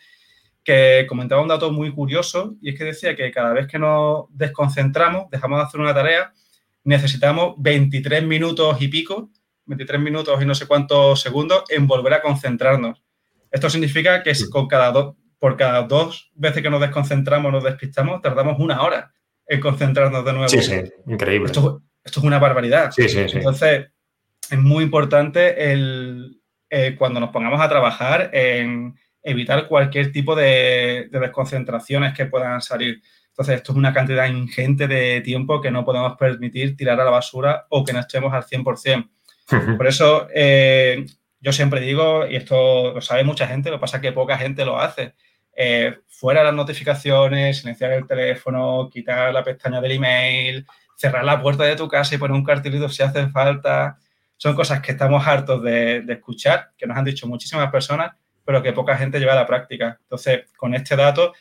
que 0.63 1.07
comentaba 1.09 1.43
un 1.43 1.49
dato 1.49 1.71
muy 1.73 1.93
curioso 1.93 2.57
y 2.61 2.71
es 2.71 2.79
que 2.79 2.85
decía 2.85 3.15
que 3.15 3.31
cada 3.31 3.53
vez 3.53 3.67
que 3.67 3.79
nos 3.79 4.27
desconcentramos, 4.31 5.31
dejamos 5.31 5.59
de 5.59 5.65
hacer 5.65 5.81
una 5.81 5.95
tarea, 5.95 6.33
necesitamos 6.85 7.55
23 7.59 8.23
minutos 8.25 8.81
y 8.81 8.89
pico 8.89 9.31
23 9.67 10.01
minutos 10.01 10.43
y 10.43 10.47
no 10.47 10.55
sé 10.55 10.67
cuántos 10.67 11.21
segundos 11.21 11.65
en 11.69 11.87
volver 11.87 12.15
a 12.15 12.23
concentrarnos. 12.23 13.03
Esto 13.51 13.71
significa 13.71 14.23
que 14.23 14.33
con 14.51 14.67
cada 14.67 14.91
dos, 14.93 15.17
por 15.39 15.57
cada 15.57 15.83
dos 15.83 16.31
veces 16.35 16.63
que 16.63 16.71
nos 16.71 16.81
desconcentramos, 16.81 17.53
nos 17.53 17.65
despistamos, 17.65 18.21
tardamos 18.21 18.57
una 18.59 18.83
hora 18.83 19.13
en 19.47 19.61
concentrarnos 19.61 20.25
de 20.25 20.33
nuevo. 20.33 20.49
Sí, 20.49 20.63
sí, 20.63 20.83
increíble. 21.07 21.47
Esto, 21.47 21.83
es 22.03 22.17
una 22.19 22.39
barbaridad. 22.39 22.91
Sí, 22.91 23.09
sí, 23.09 23.29
sí. 23.29 23.39
Entonces, 23.39 23.87
es 24.51 24.59
muy 24.59 24.85
importante 24.85 25.73
el, 25.73 26.41
eh, 26.71 26.97
cuando 26.99 27.21
nos 27.21 27.31
pongamos 27.31 27.61
a 27.61 27.69
trabajar 27.69 28.31
en 28.33 28.95
evitar 29.23 29.69
cualquier 29.69 30.13
tipo 30.13 30.35
de, 30.35 31.09
de 31.11 31.21
desconcentraciones 31.21 32.15
que 32.15 32.27
puedan 32.27 32.61
salir. 32.61 33.03
Entonces, 33.29 33.57
esto 33.57 33.73
es 33.73 33.79
una 33.79 33.93
cantidad 33.93 34.27
ingente 34.27 34.87
de 34.87 35.21
tiempo 35.21 35.61
que 35.61 35.71
no 35.71 35.85
podemos 35.85 36.17
permitir 36.17 36.77
tirar 36.77 37.01
a 37.01 37.05
la 37.05 37.11
basura 37.11 37.67
o 37.71 37.85
que 37.85 37.93
no 37.93 38.01
estemos 38.01 38.33
al 38.33 38.45
100%. 38.45 39.09
Por 39.77 39.87
eso 39.87 40.29
eh, 40.35 41.05
yo 41.41 41.53
siempre 41.53 41.81
digo, 41.81 42.27
y 42.27 42.37
esto 42.37 42.95
lo 42.95 43.01
sabe 43.01 43.25
mucha 43.25 43.47
gente, 43.47 43.71
lo 43.71 43.77
que 43.77 43.83
pasa 43.83 43.99
es 43.99 44.03
que 44.03 44.13
poca 44.13 44.39
gente 44.39 44.65
lo 44.65 44.81
hace, 44.81 45.15
eh, 45.55 45.99
fuera 46.09 46.43
las 46.43 46.55
notificaciones, 46.55 47.59
silenciar 47.59 47.93
el 47.93 48.07
teléfono, 48.07 48.89
quitar 48.91 49.33
la 49.33 49.45
pestaña 49.45 49.81
del 49.81 49.93
email, 49.93 50.67
cerrar 50.97 51.25
la 51.25 51.43
puerta 51.43 51.65
de 51.65 51.77
tu 51.77 51.87
casa 51.87 52.15
y 52.15 52.19
poner 52.19 52.35
un 52.35 52.45
cartelito 52.45 52.89
si 52.89 53.03
hace 53.03 53.29
falta. 53.29 53.99
Son 54.37 54.55
cosas 54.55 54.81
que 54.81 54.93
estamos 54.93 55.27
hartos 55.27 55.63
de, 55.63 56.05
escuchar, 56.09 56.71
que 56.77 56.87
nos 56.87 56.97
han 56.97 57.05
dicho 57.05 57.27
muchísimas 57.27 57.71
personas, 57.71 58.13
pero 58.45 58.63
que 58.63 58.73
poca 58.73 58.97
gente 58.97 59.19
lleva 59.19 59.33
a 59.33 59.37
la 59.37 59.47
práctica. 59.47 59.99
Entonces, 60.03 60.53
con 60.57 60.75
este 60.75 60.97
dato, 60.97 61.33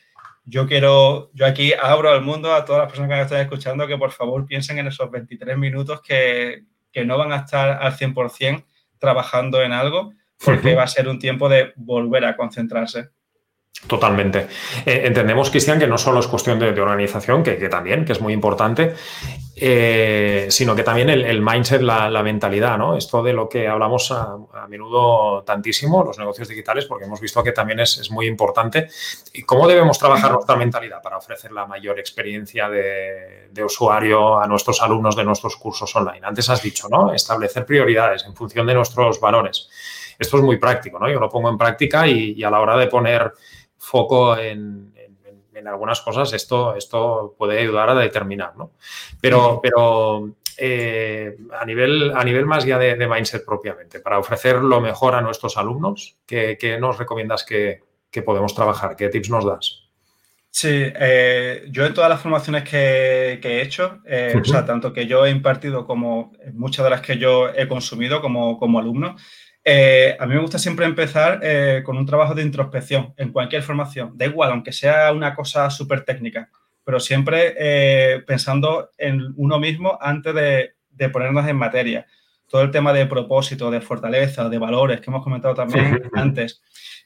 yo 0.45 0.67
quiero, 0.67 1.31
yo 1.33 1.45
aquí 1.45 1.73
abro 1.73 2.09
al 2.09 2.21
mundo 2.21 2.53
a 2.53 2.65
todas 2.65 2.81
las 2.81 2.87
personas 2.87 3.09
que 3.09 3.15
me 3.15 3.21
están 3.21 3.41
escuchando 3.41 3.87
que 3.87 3.97
por 3.97 4.11
favor 4.11 4.45
piensen 4.45 4.77
en 4.77 4.87
esos 4.87 5.09
23 5.09 5.57
minutos 5.57 6.01
que, 6.01 6.63
que 6.91 7.05
no 7.05 7.17
van 7.17 7.31
a 7.31 7.37
estar 7.37 7.81
al 7.81 7.93
100% 7.93 8.65
trabajando 8.99 9.61
en 9.61 9.73
algo 9.73 10.13
porque 10.43 10.75
va 10.75 10.83
a 10.83 10.87
ser 10.87 11.07
un 11.07 11.19
tiempo 11.19 11.49
de 11.49 11.73
volver 11.75 12.25
a 12.25 12.35
concentrarse. 12.35 13.09
Totalmente. 13.87 14.47
Eh, 14.85 15.01
entendemos, 15.05 15.49
Cristian, 15.49 15.77
que 15.77 15.87
no 15.87 15.97
solo 15.97 16.21
es 16.21 16.27
cuestión 16.27 16.57
de, 16.57 16.69
organización, 16.69 17.43
que, 17.43 17.55
también, 17.67 18.05
que 18.05 18.13
es 18.13 18.21
muy 18.21 18.31
importante, 18.31 18.93
eh, 19.55 20.47
sino 20.49 20.73
que 20.73 20.83
también 20.83 21.09
el, 21.09 21.41
mindset, 21.41 21.81
la, 21.81 22.23
mentalidad, 22.23 22.77
¿no? 22.77 22.95
Esto 22.95 23.21
de 23.21 23.33
lo 23.33 23.49
que 23.49 23.67
hablamos 23.67 24.09
a, 24.11 24.37
menudo 24.69 25.43
tantísimo, 25.43 26.01
los 26.01 26.17
negocios 26.17 26.47
digitales, 26.47 26.85
porque 26.85 27.05
hemos 27.05 27.19
visto 27.19 27.43
que 27.43 27.51
también 27.51 27.81
es, 27.81 28.09
muy 28.09 28.25
importante. 28.25 28.87
¿Y 29.33 29.43
cómo 29.43 29.67
debemos 29.67 29.99
trabajar 29.99 30.31
nuestra 30.31 30.55
mentalidad 30.55 31.01
para 31.01 31.17
ofrecer 31.17 31.51
la 31.51 31.65
mayor 31.65 31.99
experiencia 31.99 32.69
de, 32.69 33.49
de, 33.51 33.63
usuario 33.63 34.39
a 34.39 34.47
nuestros 34.47 34.81
alumnos 34.81 35.15
de 35.17 35.25
nuestros 35.25 35.57
cursos 35.57 35.93
online? 35.95 36.21
Antes 36.23 36.49
has 36.49 36.61
dicho, 36.61 36.87
¿no? 36.89 37.13
Establecer 37.13 37.65
prioridades 37.65 38.23
en 38.25 38.33
función 38.33 38.65
de 38.65 38.75
nuestros 38.75 39.19
valores. 39.19 39.67
Esto 40.17 40.37
es 40.37 40.43
muy 40.43 40.57
práctico, 40.57 40.99
¿no? 40.99 41.09
Yo 41.09 41.19
lo 41.19 41.29
pongo 41.29 41.49
en 41.49 41.57
práctica 41.57 42.07
y, 42.07 42.41
a 42.43 42.49
la 42.49 42.59
hora 42.59 42.77
de 42.77 42.87
poner 42.87 43.33
foco 43.83 44.37
en, 44.37 44.91
algunas 45.65 46.01
cosas, 46.01 46.33
esto, 46.33 46.75
esto 46.75 47.35
puede 47.37 47.59
ayudar 47.59 47.89
a 47.89 47.95
determinar, 47.95 48.57
¿no? 48.57 48.71
Pero, 49.21 49.61
pero 49.63 50.35
eh, 50.57 51.37
a, 51.57 51.65
nivel, 51.65 52.11
a 52.13 52.23
nivel 52.23 52.45
más 52.45 52.65
ya 52.65 52.77
de, 52.77 53.07
mindset 53.07 53.45
propiamente, 53.45 54.01
para 54.01 54.19
ofrecer 54.19 54.57
lo 54.57 54.81
mejor 54.81 55.15
a 55.15 55.21
nuestros 55.21 55.55
alumnos, 55.55 56.17
¿qué, 56.25 56.77
nos 56.81 56.97
recomiendas 56.97 57.45
que, 57.45 57.81
podemos 58.25 58.53
trabajar? 58.53 58.97
¿Qué 58.97 59.07
tips 59.07 59.29
nos 59.29 59.45
das? 59.45 59.83
Sí, 60.49 60.69
eh, 60.69 61.65
yo 61.69 61.85
en 61.85 61.93
todas 61.93 62.09
las 62.09 62.19
formaciones 62.19 62.63
que, 62.63 63.39
he 63.41 63.61
hecho, 63.61 63.99
eh, 64.05 64.35
o 64.39 64.43
sea, 64.43 64.65
tanto 64.65 64.91
que 64.91 65.07
yo 65.07 65.25
he 65.25 65.29
impartido 65.29 65.85
como 65.85 66.33
muchas 66.53 66.83
de 66.83 66.89
las 66.89 67.01
que 67.01 67.17
yo 67.17 67.49
he 67.49 67.67
consumido 67.69 68.21
como, 68.21 68.59
como 68.59 68.79
alumno, 68.79 69.15
eh, 69.65 70.17
a 70.19 70.25
mí 70.25 70.35
me 70.35 70.41
gusta 70.41 70.59
siempre 70.59 70.85
empezar 70.85 71.39
eh, 71.41 71.83
con 71.85 71.97
un 71.97 72.05
trabajo 72.05 72.35
de 72.35 72.41
introspección 72.41 73.13
en 73.17 73.31
cualquier 73.31 73.63
formación. 73.63 74.17
Da 74.17 74.25
igual, 74.25 74.51
aunque 74.51 74.73
sea 74.73 75.11
una 75.13 75.33
cosa 75.33 75.69
súper 75.69 76.03
técnica, 76.03 76.49
pero 76.83 76.99
siempre 76.99 77.55
eh, 77.57 78.23
pensando 78.27 78.89
en 78.97 79.33
uno 79.37 79.59
mismo 79.59 79.97
antes 80.01 80.35
de, 80.35 81.09
ponernos 81.09 81.47
en 81.47 81.55
materia. 81.55 82.05
Todo 82.47 82.61
el 82.61 82.71
tema 82.71 82.93
de 82.93 83.05
propósito, 83.05 83.71
de 83.71 83.81
fortaleza, 83.81 84.49
de 84.49 84.57
valores 84.57 85.01
que 85.01 85.09
hemos 85.09 85.23
comentado 85.23 85.53
también 85.53 86.03
antes. 86.13 86.61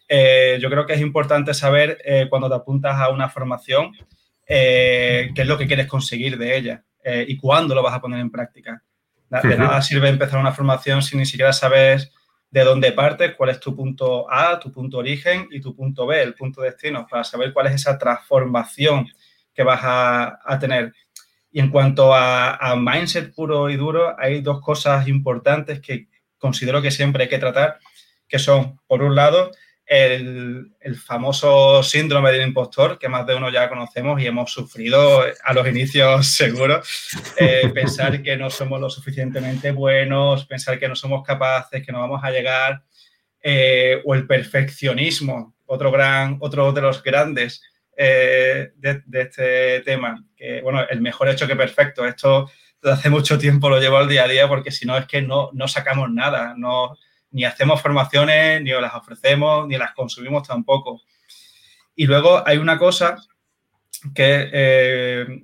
yo 0.09 0.69
creo 0.69 0.85
que 0.85 0.93
es 0.93 1.01
importante 1.01 1.53
saber 1.53 1.97
cuando 2.29 2.49
te 2.49 2.55
apuntas 2.55 2.99
a 2.99 3.09
una 3.09 3.29
formación 3.29 3.91
qué 4.45 5.33
es 5.35 5.47
lo 5.47 5.57
que 5.57 5.67
quieres 5.67 5.87
conseguir 5.87 6.37
de 6.37 6.57
ella 6.57 6.83
y 7.27 7.37
cuándo 7.37 7.73
lo 7.73 7.81
vas 7.81 7.95
a 7.95 8.01
poner 8.01 8.19
en 8.19 8.29
práctica. 8.29 8.83
De 9.29 9.57
nada 9.57 9.81
sirve 9.81 10.09
empezar 10.09 10.39
una 10.39 10.51
formación 10.51 11.01
si 11.01 11.17
ni 11.17 11.25
siquiera 11.25 11.53
sabes 11.53 12.11
de 12.49 12.63
dónde 12.63 12.91
partes, 12.93 13.35
cuál 13.35 13.49
es 13.49 13.59
tu 13.59 13.75
punto 13.75 14.31
A, 14.31 14.59
tu 14.59 14.71
punto 14.71 14.97
origen 14.97 15.47
y 15.51 15.59
tu 15.59 15.75
punto 15.75 16.05
B, 16.05 16.21
el 16.21 16.33
punto 16.33 16.61
destino, 16.61 17.05
para 17.09 17.23
saber 17.23 17.53
cuál 17.53 17.67
es 17.67 17.75
esa 17.75 17.97
transformación 17.97 19.07
que 19.53 19.63
vas 19.63 19.81
a, 19.83 20.57
tener. 20.59 20.93
Y 21.51 21.59
en 21.59 21.69
cuanto 21.69 22.13
a, 22.13 22.75
mindset 22.77 23.33
puro 23.33 23.69
y 23.69 23.75
duro, 23.75 24.15
hay 24.17 24.41
dos 24.41 24.61
cosas 24.61 25.07
importantes 25.07 25.81
que 25.81 26.07
considero 26.37 26.81
que 26.81 26.91
siempre 26.91 27.23
hay 27.23 27.29
que 27.29 27.39
tratar, 27.39 27.79
que 28.27 28.39
son, 28.39 28.79
por 28.87 29.01
un 29.01 29.15
lado, 29.15 29.51
el, 29.87 30.73
famoso 31.05 31.81
síndrome 31.81 32.31
del 32.31 32.47
impostor, 32.47 32.99
que 32.99 33.07
más 33.07 33.25
de 33.25 33.35
uno 33.35 33.49
ya 33.49 33.69
conocemos 33.69 34.21
y 34.21 34.27
hemos 34.27 34.51
sufrido 34.51 35.23
a 35.43 35.53
los 35.53 35.67
inicios 35.67 36.27
seguros. 36.35 36.87
Eh, 37.37 37.71
pensar 37.73 38.21
que 38.21 38.35
no 38.37 38.49
somos 38.49 38.79
lo 38.79 38.89
suficientemente 38.89 39.71
buenos, 39.71 40.45
pensar 40.45 40.77
que 40.77 40.89
no 40.89 40.95
somos 40.95 41.25
capaces, 41.25 41.85
que 41.85 41.91
no 41.91 41.99
vamos 41.99 42.21
a 42.23 42.31
llegar, 42.31 42.83
eh, 43.41 44.01
o 44.05 44.13
el 44.13 44.27
perfeccionismo, 44.27 45.55
otro, 45.65 45.91
gran, 45.91 46.37
otro 46.41 46.71
de 46.73 46.81
los 46.81 47.01
grandes 47.01 47.61
eh, 47.95 48.71
de, 48.75 49.01
de, 49.05 49.21
este 49.21 49.81
tema. 49.81 50.23
Que, 50.35 50.61
bueno, 50.61 50.85
el 50.89 50.99
mejor 50.99 51.29
hecho 51.29 51.47
que 51.47 51.55
perfecto. 51.55 52.05
Esto 52.05 52.49
desde 52.81 52.93
hace 52.93 53.09
mucho 53.09 53.37
tiempo 53.37 53.69
lo 53.69 53.79
llevo 53.79 53.97
al 53.97 54.09
día 54.09 54.25
a 54.25 54.27
día 54.27 54.47
porque 54.47 54.71
si 54.71 54.85
no 54.85 54.97
es 54.97 55.05
que 55.05 55.21
no, 55.21 55.49
no 55.53 55.67
sacamos 55.67 56.11
nada, 56.11 56.53
no 56.57 56.97
ni 57.37 57.45
hacemos 57.45 57.79
formaciones, 57.83 58.63
ni 58.63 58.71
las 58.71 58.95
ofrecemos, 58.95 59.67
ni 59.67 59.77
las 59.77 59.93
consumimos 59.93 60.47
tampoco. 60.47 61.03
Y 61.95 62.07
luego 62.07 62.41
hay 62.43 62.57
una 62.57 62.79
cosa 62.79 63.15
que, 64.15 64.49
eh, 64.51 65.43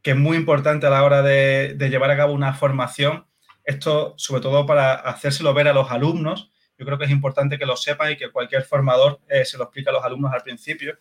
que 0.00 0.12
es 0.12 0.16
muy 0.16 0.36
importante 0.36 0.86
a 0.86 0.90
la 0.90 1.02
hora 1.02 1.22
de, 1.22 1.74
llevar 1.90 2.12
a 2.12 2.16
cabo 2.16 2.34
una 2.34 2.54
formación. 2.54 3.26
Esto, 3.64 4.14
sobre 4.16 4.42
todo 4.42 4.64
para 4.64 4.94
hacérselo 4.94 5.52
ver 5.52 5.66
a 5.66 5.72
los 5.72 5.90
alumnos, 5.90 6.52
yo 6.78 6.86
creo 6.86 6.98
que 6.98 7.06
es 7.06 7.10
importante 7.10 7.58
que 7.58 7.66
lo 7.66 7.76
sepan 7.76 8.12
y 8.12 8.16
que 8.16 8.30
cualquier 8.30 8.62
formador 8.62 9.18
eh, 9.28 9.44
se 9.44 9.58
lo 9.58 9.64
explique 9.64 9.90
a 9.90 9.94
los 9.94 10.04
alumnos 10.04 10.32
al 10.32 10.42
principio, 10.42 10.96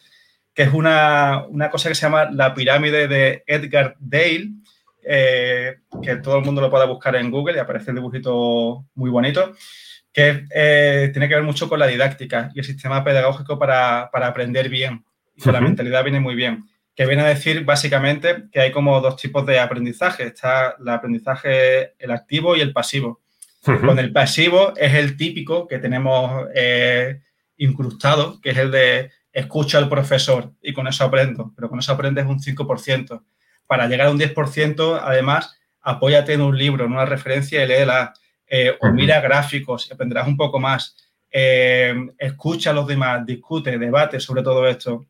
que 0.52 0.64
es 0.64 0.74
una, 0.74 1.46
cosa 1.70 1.90
que 1.90 1.96
se 1.96 2.02
llama 2.02 2.32
la 2.32 2.56
pirámide 2.56 3.08
de 3.08 3.44
Edgar 3.46 3.96
Dale, 4.00 4.50
eh, 5.04 5.76
que 6.02 6.16
todo 6.16 6.40
el 6.40 6.44
mundo 6.44 6.60
lo 6.60 6.72
pueda 6.72 6.86
buscar 6.86 7.16
en 7.18 7.30
Google 7.30 7.56
y 7.58 7.60
aparece 7.60 7.92
el 7.92 7.98
dibujito 7.98 8.88
muy 8.96 9.12
bonito 9.12 9.54
que 10.18 10.48
eh, 10.50 11.12
tiene 11.14 11.30
que 11.30 11.36
ver 11.36 11.44
mucho 11.44 11.70
con 11.70 11.78
la 11.78 11.86
didáctica 11.86 12.50
y 12.56 12.58
el 12.58 12.66
sistema 12.66 13.04
pedagógico 13.04 13.60
para, 13.60 14.06
aprender 14.06 14.68
bien. 14.68 15.06
Y 15.36 15.44
que 15.44 15.52
la 15.52 15.62
mentalidad 15.62 16.04
viene 16.04 16.20
muy 16.20 16.34
bien. 16.34 16.66
Que 16.96 17.06
viene 17.06 17.22
a 17.22 17.28
decir 17.28 17.64
básicamente 17.64 18.46
que 18.52 18.60
hay 18.60 18.72
como 18.72 19.00
dos 19.00 19.16
tipos 19.18 19.46
de 19.46 19.60
aprendizaje. 19.60 20.24
Está 20.24 20.76
el 20.80 20.90
aprendizaje, 20.90 21.94
el 22.00 22.10
activo 22.10 22.56
y 22.56 22.62
el 22.62 22.74
pasivo. 22.74 23.22
Con 23.62 24.00
el 24.00 24.12
pasivo 24.12 24.74
es 24.76 24.96
el 24.96 25.18
típico 25.18 25.68
que 25.68 25.78
tenemos 25.78 26.48
eh, 26.56 27.22
incrustado, 27.58 28.42
que 28.42 28.50
es 28.50 28.58
el 28.58 28.72
de 28.72 29.12
escucha 29.32 29.78
al 29.78 29.88
profesor 29.88 30.52
y 30.64 30.74
con 30.74 30.88
eso 30.88 31.04
aprendo, 31.04 31.54
pero 31.56 31.70
con 31.70 31.78
eso 31.78 31.92
aprendes 31.92 32.26
un 32.26 32.40
5%. 32.40 33.22
Para 33.68 33.88
llegar 33.88 34.08
a 34.08 34.12
un 34.12 34.20
10%, 34.20 35.00
además, 35.00 35.60
apóyate 35.80 36.34
en 36.34 36.42
un 36.42 36.58
libro, 36.58 36.86
en 36.86 36.94
una 36.94 37.06
referencia 37.06 37.64
y 37.64 37.68
léela 37.68 38.14
eh, 38.48 38.75
o 38.80 38.92
mira 38.92 39.20
gráficos 39.20 39.88
y 39.89 39.94
aprenderás 39.94 40.27
un 40.27 40.38
poco 40.38 40.60
más. 40.60 40.96
Eh, 41.32 41.94
escucha 42.18 42.70
a 42.70 42.74
los 42.74 42.88
demás, 42.88 43.25
discute, 43.25 43.77
debate 43.77 44.20
sobre 44.20 44.44
todo 44.44 44.68
esto. 44.68 45.06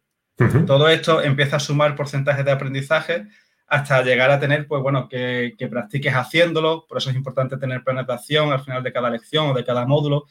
Todo 0.68 0.88
esto 0.88 1.22
empieza 1.24 1.56
a 1.56 1.60
sumar 1.60 1.96
porcentajes 1.96 2.46
de 2.46 2.52
aprendizaje 2.52 3.26
hasta 3.68 4.04
llegar 4.04 4.30
a 4.30 4.40
tener, 4.40 4.68
pues 4.68 4.82
bueno, 4.82 5.10
que, 5.10 5.56
practiques 5.70 6.14
haciéndolo. 6.14 6.86
Por 6.88 7.00
eso 7.00 7.10
es 7.10 7.16
importante 7.16 7.58
tener 7.58 7.84
planes 7.84 8.06
de 8.08 8.14
acción 8.14 8.52
al 8.52 8.62
final 8.62 8.84
de 8.84 8.94
cada 8.94 9.10
lección 9.10 9.48
o 9.48 9.54
de 9.54 9.66
cada 9.66 9.86
módulo. 9.86 10.26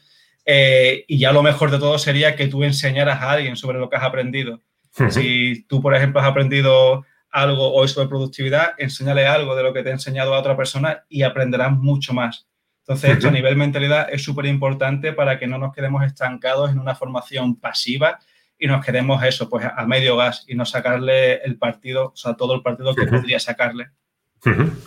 Eh, 0.44 1.04
y 1.08 1.18
ya 1.18 1.32
lo 1.32 1.42
mejor 1.42 1.70
de 1.72 1.78
todo 1.78 1.98
sería 1.98 2.36
que 2.36 2.46
tú 2.46 2.62
enseñaras 2.62 3.20
a 3.20 3.32
alguien 3.32 3.56
sobre 3.56 3.78
lo 3.78 3.90
que 3.90 3.96
has 3.96 4.04
aprendido. 4.04 4.60
Si 5.10 5.64
tú, 5.68 5.82
por 5.82 5.94
ejemplo, 5.94 6.20
has 6.20 6.26
aprendido 6.26 7.04
algo 7.30 7.74
hoy 7.74 7.88
sobre 7.88 8.08
productividad, 8.08 8.70
enséñale 8.78 9.26
algo 9.26 9.54
de 9.54 9.62
lo 9.62 9.74
que 9.74 9.82
te 9.82 9.90
ha 9.90 9.92
enseñado 9.92 10.34
a 10.34 10.38
otra 10.38 10.56
persona 10.56 11.04
y 11.08 11.22
aprenderás 11.22 11.72
mucho 11.72 12.14
más. 12.14 12.48
Entonces, 12.88 13.10
esto 13.10 13.26
a 13.26 13.32
nivel 13.32 13.56
mentalidad 13.56 14.06
es 14.12 14.22
súper 14.22 14.46
importante 14.46 15.12
para 15.12 15.40
que 15.40 15.48
no 15.48 15.58
nos 15.58 15.74
quedemos 15.74 16.04
estancados 16.04 16.70
en 16.70 16.78
una 16.78 16.94
formación 16.94 17.56
pasiva 17.56 18.20
y 18.56 18.68
nos 18.68 18.84
quedemos 18.84 19.24
eso, 19.24 19.48
pues 19.48 19.66
a 19.66 19.84
medio 19.86 20.16
gas 20.16 20.44
y 20.46 20.54
no 20.54 20.64
sacarle 20.64 21.42
el 21.42 21.58
partido, 21.58 22.12
o 22.12 22.16
sea, 22.16 22.34
todo 22.34 22.54
el 22.54 22.62
partido 22.62 22.94
que 22.94 23.06
podría 23.06 23.40
sacarle. 23.40 23.88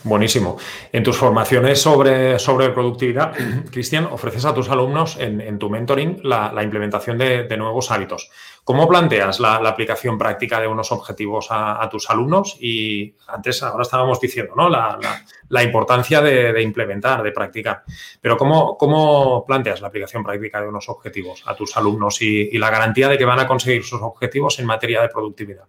Buenísimo. 0.04 0.58
En 0.92 1.04
tus 1.04 1.18
formaciones 1.18 1.82
sobre, 1.82 2.40
sobre 2.40 2.70
productividad, 2.70 3.34
Cristian, 3.70 4.06
ofreces 4.06 4.46
a 4.46 4.54
tus 4.54 4.70
alumnos 4.70 5.18
en, 5.20 5.60
tu 5.60 5.70
mentoring 5.70 6.22
la, 6.24 6.64
implementación 6.64 7.18
de, 7.18 7.58
nuevos 7.58 7.92
hábitos. 7.92 8.30
¿Cómo 8.64 8.88
planteas 8.88 9.40
la, 9.40 9.56
aplicación 9.56 10.18
práctica 10.18 10.62
de 10.62 10.68
unos 10.68 10.92
objetivos 10.92 11.48
a, 11.50 11.88
tus 11.92 12.10
alumnos? 12.10 12.58
Y 12.60 13.16
antes, 13.28 13.62
ahora 13.64 13.82
estábamos 13.82 14.22
diciendo, 14.22 14.54
¿no? 14.56 14.70
La, 14.70 15.64
importancia 15.64 16.22
de, 16.22 16.62
implementar, 16.62 17.22
de 17.22 17.32
practicar. 17.32 17.84
Pero 18.22 18.38
¿cómo, 18.38 18.78
¿cómo, 18.78 19.44
planteas 19.46 19.82
la 19.82 19.88
aplicación 19.90 20.24
práctica 20.24 20.62
de 20.62 20.70
unos 20.70 20.88
objetivos 20.88 21.44
a 21.46 21.56
tus 21.56 21.76
alumnos 21.76 22.22
y, 22.22 22.58
la 22.58 22.70
garantía 22.70 23.10
de 23.10 23.18
que 23.18 23.26
van 23.26 23.40
a 23.40 23.48
conseguir 23.48 23.84
sus 23.84 24.02
objetivos 24.02 24.60
en 24.60 24.66
materia 24.66 25.02
de 25.02 25.10
productividad? 25.10 25.66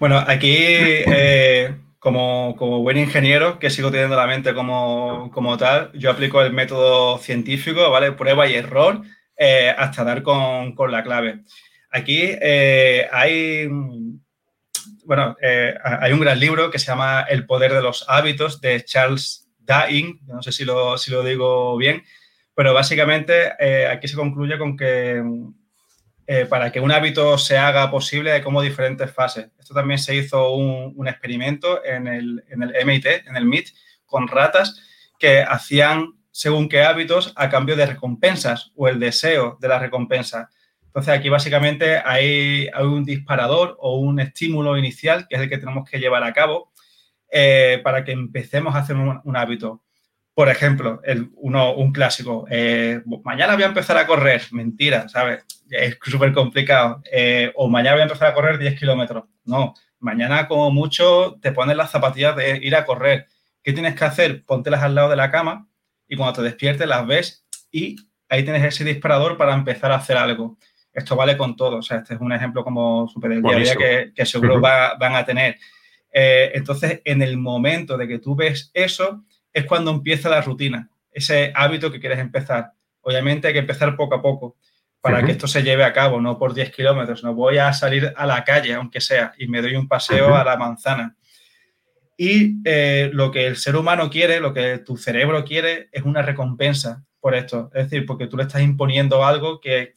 Bueno, 0.00 0.18
aquí... 0.18 0.56
Eh, 0.56 1.74
como, 1.98 2.54
buen 2.82 2.96
ingeniero, 2.96 3.58
que 3.58 3.70
sigo 3.70 3.90
teniendo 3.90 4.16
la 4.16 4.26
mente 4.26 4.54
como, 4.54 5.56
tal, 5.58 5.90
yo 5.94 6.10
aplico 6.10 6.40
el 6.42 6.52
método 6.52 7.18
científico, 7.18 7.90
¿vale? 7.90 8.12
Prueba 8.12 8.46
y 8.46 8.54
error 8.54 9.02
eh, 9.36 9.74
hasta 9.76 10.04
dar 10.04 10.22
con, 10.22 10.74
la 10.90 11.02
clave. 11.02 11.40
Aquí 11.90 12.20
eh, 12.22 13.08
hay, 13.10 13.68
bueno, 15.04 15.36
eh, 15.42 15.74
hay 15.82 16.12
un 16.12 16.20
gran 16.20 16.38
libro 16.38 16.70
que 16.70 16.78
se 16.78 16.86
llama 16.86 17.22
El 17.28 17.46
poder 17.46 17.72
de 17.72 17.82
los 17.82 18.04
hábitos 18.08 18.60
de 18.60 18.84
Charles 18.84 19.48
Daing, 19.58 20.20
no 20.26 20.42
sé 20.42 20.52
si 20.52 20.64
lo, 20.64 20.96
si 20.98 21.10
lo 21.10 21.22
digo 21.22 21.76
bien, 21.76 22.04
pero 22.54 22.74
básicamente 22.74 23.52
aquí 23.88 24.08
se 24.08 24.16
concluye 24.16 24.58
con 24.58 24.76
que 24.76 25.22
eh, 26.30 26.44
para 26.44 26.70
que 26.70 26.78
un 26.78 26.92
hábito 26.92 27.38
se 27.38 27.56
haga 27.56 27.90
posible 27.90 28.32
hay 28.32 28.42
como 28.42 28.60
diferentes 28.60 29.10
fases. 29.10 29.48
Esto 29.58 29.72
también 29.72 29.98
se 29.98 30.14
hizo 30.14 30.52
un, 30.52 31.08
experimento 31.08 31.82
en 31.82 32.06
el, 32.06 32.44
MIT, 32.84 33.06
en 33.26 33.34
el 33.34 33.46
MIT, 33.46 33.70
con 34.04 34.28
ratas 34.28 34.78
que 35.18 35.40
hacían 35.40 36.18
según 36.30 36.68
qué 36.68 36.82
hábitos 36.82 37.32
a 37.34 37.48
cambio 37.48 37.76
de 37.76 37.86
recompensas 37.86 38.72
o 38.76 38.88
el 38.88 39.00
deseo 39.00 39.56
de 39.58 39.68
la 39.68 39.78
recompensa. 39.78 40.50
Entonces 40.84 41.14
aquí 41.14 41.30
básicamente 41.30 41.96
hay, 42.04 42.68
hay 42.74 42.84
un 42.84 43.06
disparador 43.06 43.78
o 43.80 43.96
un 43.98 44.20
estímulo 44.20 44.76
inicial 44.76 45.26
que 45.28 45.36
es 45.36 45.40
el 45.40 45.48
que 45.48 45.56
tenemos 45.56 45.88
que 45.88 45.98
llevar 45.98 46.24
a 46.24 46.34
cabo 46.34 46.70
eh, 47.30 47.80
para 47.82 48.04
que 48.04 48.12
empecemos 48.12 48.74
a 48.74 48.80
hacer 48.80 48.96
un, 48.96 49.36
hábito. 49.36 49.82
Por 50.38 50.48
ejemplo, 50.48 51.00
el, 51.02 51.30
uno, 51.34 51.74
un 51.74 51.90
clásico, 51.90 52.46
eh, 52.48 53.02
mañana 53.24 53.54
voy 53.54 53.64
a 53.64 53.66
empezar 53.66 53.96
a 53.96 54.06
correr, 54.06 54.40
mentira, 54.52 55.08
¿sabes? 55.08 55.44
Es 55.68 55.98
súper 56.00 56.32
complicado. 56.32 57.02
Eh, 57.10 57.50
o 57.56 57.68
mañana 57.68 57.94
voy 57.94 58.02
a 58.02 58.04
empezar 58.04 58.28
a 58.28 58.34
correr 58.34 58.56
10 58.56 58.78
kilómetros. 58.78 59.24
No, 59.44 59.74
mañana 59.98 60.46
como 60.46 60.70
mucho 60.70 61.40
te 61.42 61.50
pones 61.50 61.76
las 61.76 61.90
zapatillas 61.90 62.36
de 62.36 62.56
ir 62.58 62.76
a 62.76 62.84
correr. 62.84 63.26
¿Qué 63.64 63.72
tienes 63.72 63.96
que 63.96 64.04
hacer? 64.04 64.44
Póntelas 64.44 64.84
al 64.84 64.94
lado 64.94 65.10
de 65.10 65.16
la 65.16 65.32
cama 65.32 65.66
y 66.06 66.14
cuando 66.14 66.34
te 66.34 66.42
despiertes 66.42 66.86
las 66.86 67.04
ves 67.04 67.44
y 67.72 67.96
ahí 68.28 68.44
tienes 68.44 68.62
ese 68.62 68.84
disparador 68.84 69.36
para 69.38 69.54
empezar 69.54 69.90
a 69.90 69.96
hacer 69.96 70.16
algo. 70.16 70.56
Esto 70.92 71.16
vale 71.16 71.36
con 71.36 71.56
todo. 71.56 71.78
O 71.78 71.82
sea, 71.82 71.96
este 71.96 72.14
es 72.14 72.20
un 72.20 72.32
ejemplo 72.32 72.62
como 72.62 73.08
súper 73.08 73.30
del 73.30 73.42
día 73.42 73.56
a 73.56 73.58
día 73.58 74.12
que, 74.14 74.24
seguro 74.24 74.60
van 74.60 75.16
a 75.16 75.24
tener. 75.24 75.56
Eh, 76.12 76.52
entonces, 76.54 77.02
en 77.04 77.22
el 77.22 77.38
momento 77.38 77.96
de 77.96 78.06
que 78.06 78.20
tú 78.20 78.36
ves 78.36 78.70
eso, 78.72 79.24
es 79.58 79.66
cuando 79.66 79.90
empieza 79.90 80.28
la 80.28 80.40
rutina, 80.40 80.90
ese 81.10 81.52
hábito 81.54 81.90
que 81.90 82.00
quieres 82.00 82.18
empezar. 82.18 82.72
Obviamente 83.00 83.48
hay 83.48 83.52
que 83.52 83.60
empezar 83.60 83.96
poco 83.96 84.14
a 84.14 84.22
poco 84.22 84.56
para 85.00 85.24
que 85.24 85.32
esto 85.32 85.46
se 85.46 85.62
lleve 85.62 85.84
a 85.84 85.92
cabo, 85.92 86.20
no 86.20 86.38
por 86.38 86.52
10 86.52 86.70
kilómetros. 86.70 87.22
No 87.22 87.34
voy 87.34 87.58
a 87.58 87.72
salir 87.72 88.12
a 88.16 88.26
la 88.26 88.44
calle, 88.44 88.74
aunque 88.74 89.00
sea, 89.00 89.32
y 89.38 89.46
me 89.46 89.62
doy 89.62 89.76
un 89.76 89.88
paseo 89.88 90.34
a 90.34 90.44
la 90.44 90.56
manzana. 90.56 91.16
Y 92.16 92.56
eh, 92.64 93.10
lo 93.12 93.30
que 93.30 93.46
el 93.46 93.56
ser 93.56 93.76
humano 93.76 94.10
quiere, 94.10 94.40
lo 94.40 94.52
que 94.52 94.78
tu 94.78 94.96
cerebro 94.96 95.44
quiere, 95.44 95.88
es 95.92 96.02
una 96.02 96.20
recompensa 96.22 97.04
por 97.20 97.34
esto. 97.34 97.70
Es 97.74 97.84
decir, 97.84 98.04
porque 98.06 98.26
tú 98.26 98.36
le 98.36 98.42
estás 98.42 98.60
imponiendo 98.60 99.24
algo 99.24 99.60
que, 99.60 99.94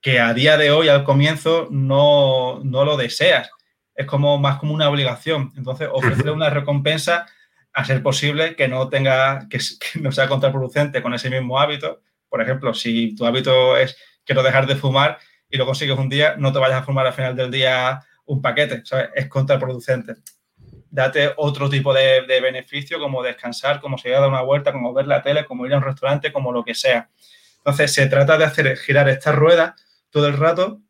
que 0.00 0.20
a 0.20 0.34
día 0.34 0.56
de 0.58 0.70
hoy, 0.70 0.88
al 0.88 1.04
comienzo, 1.04 1.68
no, 1.70 2.60
no 2.62 2.84
lo 2.84 2.96
deseas 2.96 3.50
es 3.94 4.06
como 4.06 4.38
más 4.38 4.58
como 4.58 4.74
una 4.74 4.88
obligación. 4.88 5.52
Entonces, 5.56 5.88
ofrecerle 5.92 6.32
una 6.32 6.50
recompensa 6.50 7.26
a 7.74 7.84
ser 7.84 8.02
posible 8.02 8.54
que 8.56 8.68
no 8.68 8.88
tenga, 8.88 9.48
que, 9.50 9.58
no 10.00 10.12
sea 10.12 10.28
contraproducente 10.28 11.02
con 11.02 11.12
ese 11.12 11.28
mismo 11.28 11.58
hábito. 11.58 12.00
Por 12.28 12.40
ejemplo, 12.40 12.72
si 12.72 13.14
tu 13.14 13.26
hábito 13.26 13.76
es 13.76 13.96
quiero 14.24 14.42
dejar 14.42 14.66
de 14.66 14.76
fumar 14.76 15.18
y 15.50 15.58
lo 15.58 15.66
consigues 15.66 15.98
un 15.98 16.08
día, 16.08 16.36
no 16.38 16.52
te 16.52 16.58
vayas 16.58 16.80
a 16.80 16.84
fumar 16.84 17.06
al 17.06 17.12
final 17.12 17.36
del 17.36 17.50
día 17.50 18.00
un 18.26 18.40
paquete, 18.40 18.82
¿sabes? 18.84 19.10
Es 19.14 19.28
contraproducente. 19.28 20.14
Date 20.90 21.32
otro 21.36 21.68
tipo 21.68 21.92
de, 21.92 22.22
beneficio, 22.40 22.98
como 22.98 23.22
descansar, 23.22 23.80
como 23.80 23.98
salir 23.98 24.16
a 24.16 24.20
dar 24.20 24.30
una 24.30 24.42
vuelta, 24.42 24.72
como 24.72 24.94
ver 24.94 25.06
la 25.06 25.22
tele, 25.22 25.44
como 25.44 25.66
ir 25.66 25.74
a 25.74 25.78
un 25.78 25.82
restaurante, 25.82 26.32
como 26.32 26.52
lo 26.52 26.64
que 26.64 26.74
sea. 26.74 27.10
Entonces, 27.58 27.92
se 27.92 28.06
trata 28.06 28.38
de 28.38 28.44
hacer 28.44 28.76
girar 28.76 29.08
esta 29.08 29.32
rueda 29.32 29.74
todo 30.10 30.28
el 30.28 30.36
rato 30.36 30.80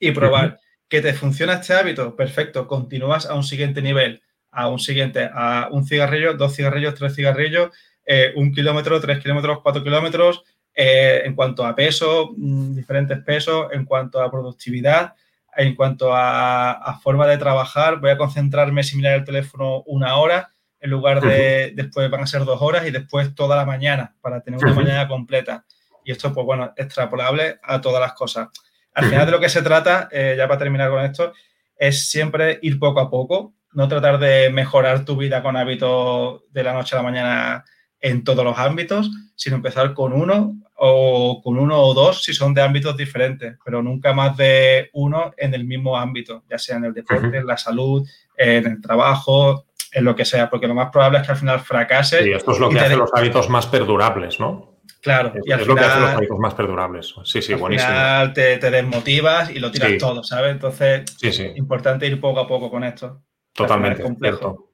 y 0.00 0.10
probar 0.10 0.58
que 0.88 1.00
te 1.00 1.14
funciona 1.14 1.54
este 1.54 1.74
hábito, 1.74 2.16
perfecto, 2.16 2.66
continúas 2.66 3.26
a 3.26 3.34
un 3.34 3.44
siguiente 3.44 3.82
nivel, 3.82 4.22
a 4.58 4.68
un 4.68 4.80
siguiente, 4.80 5.30
a 5.32 5.68
un 5.70 5.86
cigarrillo, 5.86 6.34
dos 6.34 6.56
cigarrillos, 6.56 6.94
tres 6.96 7.14
cigarrillos, 7.14 7.70
eh, 8.04 8.32
un 8.34 8.52
kilómetro, 8.52 9.00
tres 9.00 9.20
kilómetros, 9.20 9.60
cuatro 9.62 9.84
kilómetros, 9.84 10.42
eh, 10.74 11.22
en 11.24 11.36
cuanto 11.36 11.64
a 11.64 11.76
peso, 11.76 12.34
mm, 12.36 12.74
diferentes 12.74 13.20
pesos, 13.20 13.68
en 13.70 13.84
cuanto 13.84 14.20
a 14.20 14.28
productividad, 14.28 15.14
en 15.56 15.76
cuanto 15.76 16.10
a, 16.12 16.98
forma 17.02 17.28
de 17.28 17.38
trabajar, 17.38 18.00
voy 18.00 18.10
a 18.10 18.18
concentrarme 18.18 18.82
sin 18.82 18.98
mirar 18.98 19.14
el 19.14 19.24
teléfono 19.24 19.82
una 19.86 20.16
hora, 20.16 20.50
en 20.80 20.90
lugar 20.90 21.20
de 21.20 21.72
después 21.74 22.10
van 22.10 22.22
a 22.22 22.26
ser 22.26 22.44
dos 22.44 22.60
horas 22.60 22.86
y 22.86 22.90
después 22.90 23.34
toda 23.36 23.56
la 23.56 23.64
mañana, 23.64 24.16
para 24.20 24.40
tener 24.40 24.60
una 24.64 24.74
mañana 24.74 25.06
completa. 25.06 25.64
Y 26.04 26.10
esto, 26.10 26.32
pues 26.32 26.46
bueno, 26.46 26.72
extrapolable 26.76 27.58
a 27.62 27.80
todas 27.80 28.00
las 28.00 28.12
cosas. 28.12 28.48
Al 28.94 29.04
final 29.04 29.26
de 29.26 29.32
lo 29.32 29.40
que 29.40 29.48
se 29.48 29.62
trata, 29.62 30.08
eh, 30.10 30.34
ya 30.36 30.48
para 30.48 30.58
terminar 30.58 30.90
con 30.90 31.04
esto, 31.04 31.32
es 31.76 32.08
siempre 32.08 32.58
ir 32.62 32.78
poco 32.78 33.00
a 33.00 33.08
poco, 33.08 33.54
no 33.72 33.88
tratar 33.88 34.18
de 34.18 34.50
mejorar 34.50 35.04
tu 35.04 35.16
vida 35.16 35.42
con 35.42 35.56
hábitos 35.56 36.42
de 36.50 36.62
la 36.62 36.72
noche 36.72 36.96
a 36.96 36.98
la 36.98 37.02
mañana 37.02 37.64
en 38.00 38.24
todos 38.24 38.44
los 38.44 38.58
ámbitos, 38.58 39.10
sino 39.34 39.56
empezar 39.56 39.94
con 39.94 40.12
uno 40.12 40.54
o 40.76 41.40
con 41.42 41.58
uno 41.58 41.80
o 41.80 41.94
dos 41.94 42.22
si 42.22 42.32
son 42.32 42.54
de 42.54 42.62
ámbitos 42.62 42.96
diferentes, 42.96 43.56
pero 43.64 43.82
nunca 43.82 44.12
más 44.12 44.36
de 44.36 44.90
uno 44.92 45.32
en 45.36 45.54
el 45.54 45.64
mismo 45.64 45.96
ámbito, 45.96 46.44
ya 46.48 46.58
sea 46.58 46.76
en 46.76 46.84
el 46.84 46.94
deporte, 46.94 47.36
en 47.36 47.46
la 47.46 47.56
salud, 47.56 48.08
en 48.36 48.66
el 48.66 48.80
trabajo, 48.80 49.66
en 49.92 50.04
lo 50.04 50.14
que 50.14 50.24
sea, 50.24 50.48
porque 50.48 50.68
lo 50.68 50.74
más 50.74 50.90
probable 50.90 51.18
es 51.18 51.26
que 51.26 51.32
al 51.32 51.38
final 51.38 51.60
fracase. 51.60 52.28
Y 52.28 52.32
esto 52.32 52.52
es 52.52 52.60
lo 52.60 52.68
que 52.68 52.78
hace 52.78 52.96
los 52.96 53.10
hábitos 53.12 53.48
más 53.48 53.66
perdurables, 53.66 54.38
¿no? 54.38 54.78
Claro, 55.00 55.32
y 55.44 55.52
al 55.52 55.60
es 55.60 55.66
lo 55.66 55.74
que 55.74 55.80
hace 55.84 56.00
los 56.00 56.10
hábitos 56.10 56.38
más 56.38 56.54
perdurables. 56.54 57.14
Sí, 57.24 57.42
sí, 57.42 57.52
al 57.52 57.58
buenísimo. 57.58 57.90
Final 57.90 58.32
te, 58.32 58.58
desmotivas 58.58 59.50
y 59.50 59.58
lo 59.58 59.70
tiras 59.70 59.92
todo, 59.98 60.22
¿sabes? 60.22 60.52
Entonces, 60.52 61.04
sí, 61.18 61.52
importante 61.56 62.06
ir 62.06 62.20
poco 62.20 62.40
a 62.40 62.46
poco 62.46 62.70
con 62.70 62.84
esto. 62.84 63.22
Totalmente, 63.58 64.04
cierto. 64.20 64.68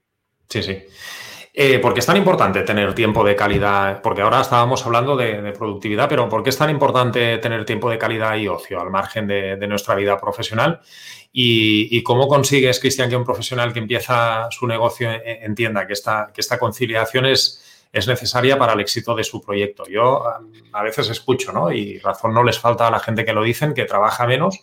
Sí, 0.49 0.63
sí. 0.63 0.85
Eh, 1.57 1.79
¿Por 1.79 1.95
qué 1.95 2.01
es 2.01 2.07
tan 2.07 2.17
importante 2.17 2.63
tener 2.63 2.95
tiempo 2.95 3.23
de 3.23 3.37
calidad? 3.37 4.03
Porque 4.03 4.23
ahora 4.23 4.41
estábamos 4.41 4.85
hablando 4.85 5.17
de, 5.17 5.53
productividad, 5.53 6.09
pero 6.09 6.29
¿por 6.29 6.43
qué 6.43 6.51
es 6.51 6.59
tan 6.59 6.69
importante 6.69 7.39
tener 7.39 7.65
tiempo 7.65 7.89
de 7.89 7.97
calidad 7.97 8.35
y 8.35 8.49
ocio 8.49 8.81
al 8.81 8.91
margen 8.91 9.29
de, 9.29 9.67
nuestra 9.69 9.95
vida 9.95 10.19
profesional? 10.19 10.81
Y, 11.33 12.03
cómo 12.03 12.27
consigues, 12.27 12.81
Cristian, 12.81 13.09
que 13.09 13.17
un 13.17 13.25
profesional 13.25 13.73
que 13.73 13.79
empieza 13.79 14.49
su 14.51 14.67
negocio 14.67 15.09
entienda 15.25 15.87
que 15.87 15.93
esta, 15.93 16.33
que 16.35 16.41
esta 16.41 16.59
conciliación 16.59 17.27
es, 17.27 17.89
es 17.93 18.09
necesaria 18.09 18.59
para 18.59 18.73
el 18.73 18.81
éxito 18.81 19.15
de 19.15 19.23
su 19.23 19.41
proyecto. 19.41 19.85
Yo 19.89 20.25
a 20.73 20.83
veces 20.83 21.09
escucho, 21.09 21.53
¿no? 21.53 21.71
Y 21.71 21.99
razón 22.01 22.35
no 22.35 22.43
les 22.43 22.59
falta 22.59 22.89
a 22.89 22.91
la 22.91 22.99
gente 22.99 23.25
que 23.25 23.33
lo 23.33 23.45
dicen, 23.45 23.75
que 23.75 23.85
trabaja 23.85 24.27
menos 24.27 24.59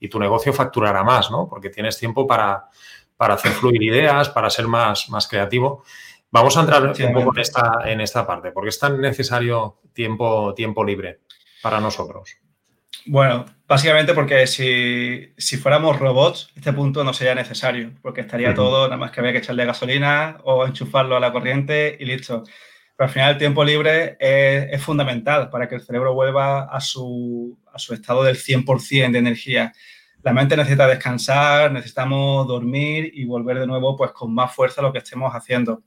y 0.00 0.08
tu 0.08 0.18
negocio 0.18 0.52
facturará 0.52 1.04
más, 1.04 1.30
¿no? 1.30 1.48
Porque 1.48 1.70
tienes 1.70 1.96
tiempo 1.96 2.26
para, 2.26 2.68
para 3.22 3.34
hacer 3.34 3.52
fluir 3.52 3.80
ideas, 3.80 4.30
para 4.30 4.50
ser 4.50 4.66
más, 4.66 5.08
más 5.08 5.28
creativo. 5.28 5.84
Vamos 6.32 6.56
a 6.56 6.62
entrar 6.62 6.82
un 6.82 7.12
poco 7.12 7.32
en 7.32 7.40
esta, 7.40 7.78
en 7.84 8.00
esta 8.00 8.26
parte, 8.26 8.50
porque 8.50 8.70
es 8.70 8.80
tan 8.80 9.00
necesario 9.00 9.78
tiempo, 9.92 10.52
tiempo 10.54 10.82
libre 10.82 11.20
para 11.62 11.78
nosotros. 11.78 12.36
Bueno, 13.06 13.44
básicamente 13.68 14.12
porque 14.12 14.48
si, 14.48 15.56
fuéramos 15.56 16.00
robots, 16.00 16.50
este 16.56 16.72
punto 16.72 17.04
no 17.04 17.14
sería 17.14 17.36
necesario, 17.36 17.92
porque 18.02 18.22
estaría 18.22 18.54
todo, 18.54 18.86
nada 18.86 18.96
más 18.96 19.12
que 19.12 19.20
había 19.20 19.30
que 19.30 19.38
echarle 19.38 19.66
gasolina 19.66 20.38
o 20.42 20.66
enchufarlo 20.66 21.16
a 21.16 21.20
la 21.20 21.30
corriente 21.30 21.96
y 22.00 22.04
listo 22.04 22.42
al 23.02 23.10
final 23.10 23.32
el 23.32 23.38
tiempo 23.38 23.64
libre 23.64 24.16
es, 24.18 24.82
fundamental 24.82 25.50
para 25.50 25.68
que 25.68 25.74
el 25.74 25.82
cerebro 25.82 26.14
vuelva 26.14 26.64
a 26.64 26.80
su, 26.80 27.58
estado 27.90 28.24
del 28.24 28.36
100% 28.36 29.12
de 29.12 29.18
energía. 29.18 29.72
La 30.22 30.32
mente 30.32 30.56
necesita 30.56 30.86
descansar, 30.86 31.72
necesitamos 31.72 32.46
dormir 32.46 33.10
y 33.12 33.24
volver 33.24 33.58
de 33.58 33.66
nuevo 33.66 33.96
pues 33.96 34.12
con 34.12 34.32
más 34.32 34.54
fuerza 34.54 34.80
a 34.80 34.84
lo 34.84 34.92
que 34.92 34.98
estemos 34.98 35.32
haciendo. 35.34 35.82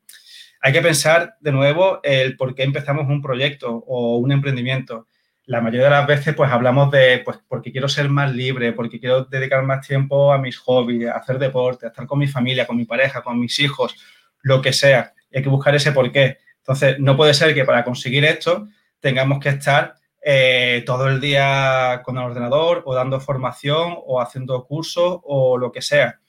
Hay 0.60 0.74
que 0.74 0.82
pensar 0.82 1.36
de 1.40 1.52
nuevo 1.52 2.00
el 2.04 2.36
por 2.36 2.54
qué 2.54 2.64
empezamos 2.64 3.08
un 3.08 3.22
proyecto 3.22 3.72
o 3.88 4.18
un 4.18 4.34
emprendimiento. 4.34 5.08
La 5.46 5.62
mayoría 5.62 5.86
de 5.86 5.92
las 5.92 6.08
veces 6.08 6.36
pues 6.36 6.52
hablamos 6.52 6.92
de 6.92 7.22
pues 7.24 7.38
porque 7.48 7.72
quiero 7.72 7.88
ser 7.88 8.10
más 8.10 8.34
libre, 8.34 8.74
porque 8.74 9.00
quiero 9.00 9.24
dedicar 9.24 9.64
más 9.64 9.88
tiempo 9.88 10.34
a 10.34 10.38
mis 10.38 10.58
hobbies, 10.58 11.08
a 11.08 11.18
hacer 11.18 11.40
deporte, 11.40 11.86
a 11.86 11.90
estar 11.90 12.06
con 12.06 12.20
mi 12.20 12.28
familia, 12.28 12.68
con 12.68 12.76
mi 12.76 12.86
pareja, 12.86 13.22
con 13.22 13.40
mis 13.40 13.58
hijos, 13.60 13.96
lo 14.42 14.62
que 14.62 14.74
sea. 14.74 15.14
hay 15.34 15.44
que 15.44 15.50
buscar 15.50 15.76
ese 15.76 15.94
por 15.94 16.12
qué. 16.12 16.40
Entonces, 16.58 17.00
no 17.00 17.16
puede 17.16 17.34
ser 17.34 17.54
que 17.54 17.64
para 17.64 17.84
conseguir 17.84 18.26
esto 18.26 18.68
tengamos 19.00 19.40
que 19.40 19.50
estar 19.50 19.96
eh, 20.28 20.82
todo 20.88 21.08
el 21.08 21.22
día 21.22 22.02
con 22.04 22.18
el 22.18 22.24
ordenador 22.24 22.82
o 22.88 22.96
dando 22.96 23.20
formación 23.20 23.96
o 24.08 24.20
haciendo 24.20 24.66
cursos 24.66 25.20
o 25.22 25.56
lo 25.56 25.72
que 25.72 25.84
sea. 25.84 26.20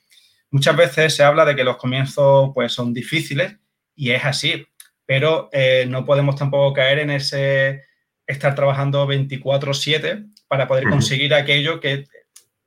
Muchas 0.50 0.76
veces 0.76 1.16
se 1.16 1.24
habla 1.24 1.46
de 1.46 1.56
que 1.56 1.64
los 1.64 1.78
comienzos 1.78 2.50
pues, 2.52 2.74
son 2.74 2.92
difíciles 2.92 3.56
y 3.94 4.10
es 4.10 4.22
así, 4.22 4.68
pero 5.06 5.48
eh, 5.50 5.86
no 5.88 6.04
podemos 6.04 6.36
tampoco 6.36 6.74
caer 6.74 6.98
en 6.98 7.10
ese 7.10 7.84
estar 8.26 8.54
trabajando 8.54 9.06
24/7 9.06 10.26
para 10.46 10.68
poder 10.68 10.90
conseguir 10.90 11.32
aquello 11.32 11.80
que, 11.80 12.04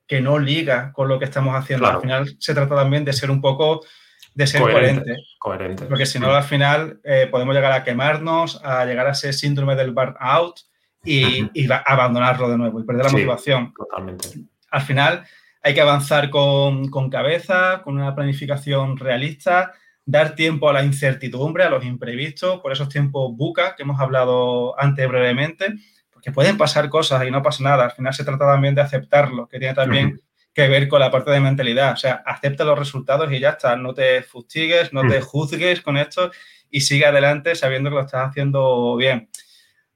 que, 0.08 0.20
no 0.20 0.36
liga 0.36 0.92
con 0.92 1.06
lo 1.06 1.20
que 1.20 1.26
estamos 1.26 1.54
haciendo. 1.54 1.86
Al 1.86 2.00
final 2.00 2.36
se 2.40 2.54
trata 2.54 2.74
también 2.74 3.04
de 3.04 3.12
ser 3.12 3.30
un 3.30 3.40
poco 3.40 3.86
de 4.34 4.48
ser 4.48 4.62
coherente. 4.62 5.14
coherente. 5.38 5.84
Porque 5.84 6.06
si 6.06 6.18
no, 6.18 6.34
al 6.34 6.42
final 6.42 7.00
eh, 7.04 7.28
podemos 7.30 7.54
llegar 7.54 7.70
a 7.70 7.84
quemarnos, 7.84 8.60
a 8.64 8.84
llegar 8.84 9.06
a 9.06 9.12
ese 9.12 9.32
síndrome 9.32 9.76
del 9.76 9.92
burnout 9.92 10.68
y, 11.04 11.48
y 11.54 11.68
abandonarlo 11.86 12.48
de 12.50 12.58
nuevo 12.58 12.80
y 12.80 12.84
perder 12.84 13.06
la 13.06 13.12
motivación. 13.12 13.72
Totalmente. 13.74 14.28
Al 14.70 14.82
final 14.82 15.24
hay 15.62 15.74
que 15.74 15.80
avanzar 15.80 16.30
con, 16.30 16.88
con, 16.88 17.10
cabeza, 17.10 17.82
con 17.82 17.96
una 17.96 18.14
planificación 18.14 18.96
realista, 18.96 19.72
dar 20.04 20.34
tiempo 20.34 20.68
a 20.68 20.72
la 20.72 20.84
incertidumbre, 20.84 21.64
a 21.64 21.70
los 21.70 21.84
imprevistos, 21.84 22.60
por 22.60 22.72
esos 22.72 22.88
tiempos 22.88 23.36
buca 23.36 23.74
que 23.76 23.82
hemos 23.82 24.00
hablado 24.00 24.78
antes 24.80 25.06
brevemente, 25.08 25.74
porque 26.12 26.32
pueden 26.32 26.58
pasar 26.58 26.88
cosas 26.88 27.26
y 27.26 27.30
no 27.30 27.42
pasa 27.42 27.64
nada. 27.64 27.84
Al 27.84 27.92
final 27.92 28.14
se 28.14 28.24
trata 28.24 28.46
también 28.46 28.74
de 28.74 28.82
aceptarlo, 28.82 29.48
que 29.48 29.58
tiene 29.58 29.74
también 29.74 30.20
que 30.52 30.68
ver 30.68 30.88
con 30.88 31.00
la 31.00 31.10
parte 31.10 31.30
de 31.30 31.40
mentalidad. 31.40 31.92
O 31.92 31.96
sea, 31.96 32.22
acepta 32.26 32.64
los 32.64 32.78
resultados 32.78 33.32
y 33.32 33.38
ya 33.38 33.50
está. 33.50 33.76
No 33.76 33.94
te 33.94 34.22
fustigues, 34.22 34.92
no 34.92 35.06
te 35.08 35.20
juzgues 35.20 35.80
con 35.80 35.96
esto 35.96 36.30
y 36.70 36.82
sigue 36.82 37.06
adelante 37.06 37.54
sabiendo 37.54 37.90
que 37.90 37.96
lo 37.96 38.02
estás 38.02 38.28
haciendo 38.28 38.96
bien. 38.96 39.29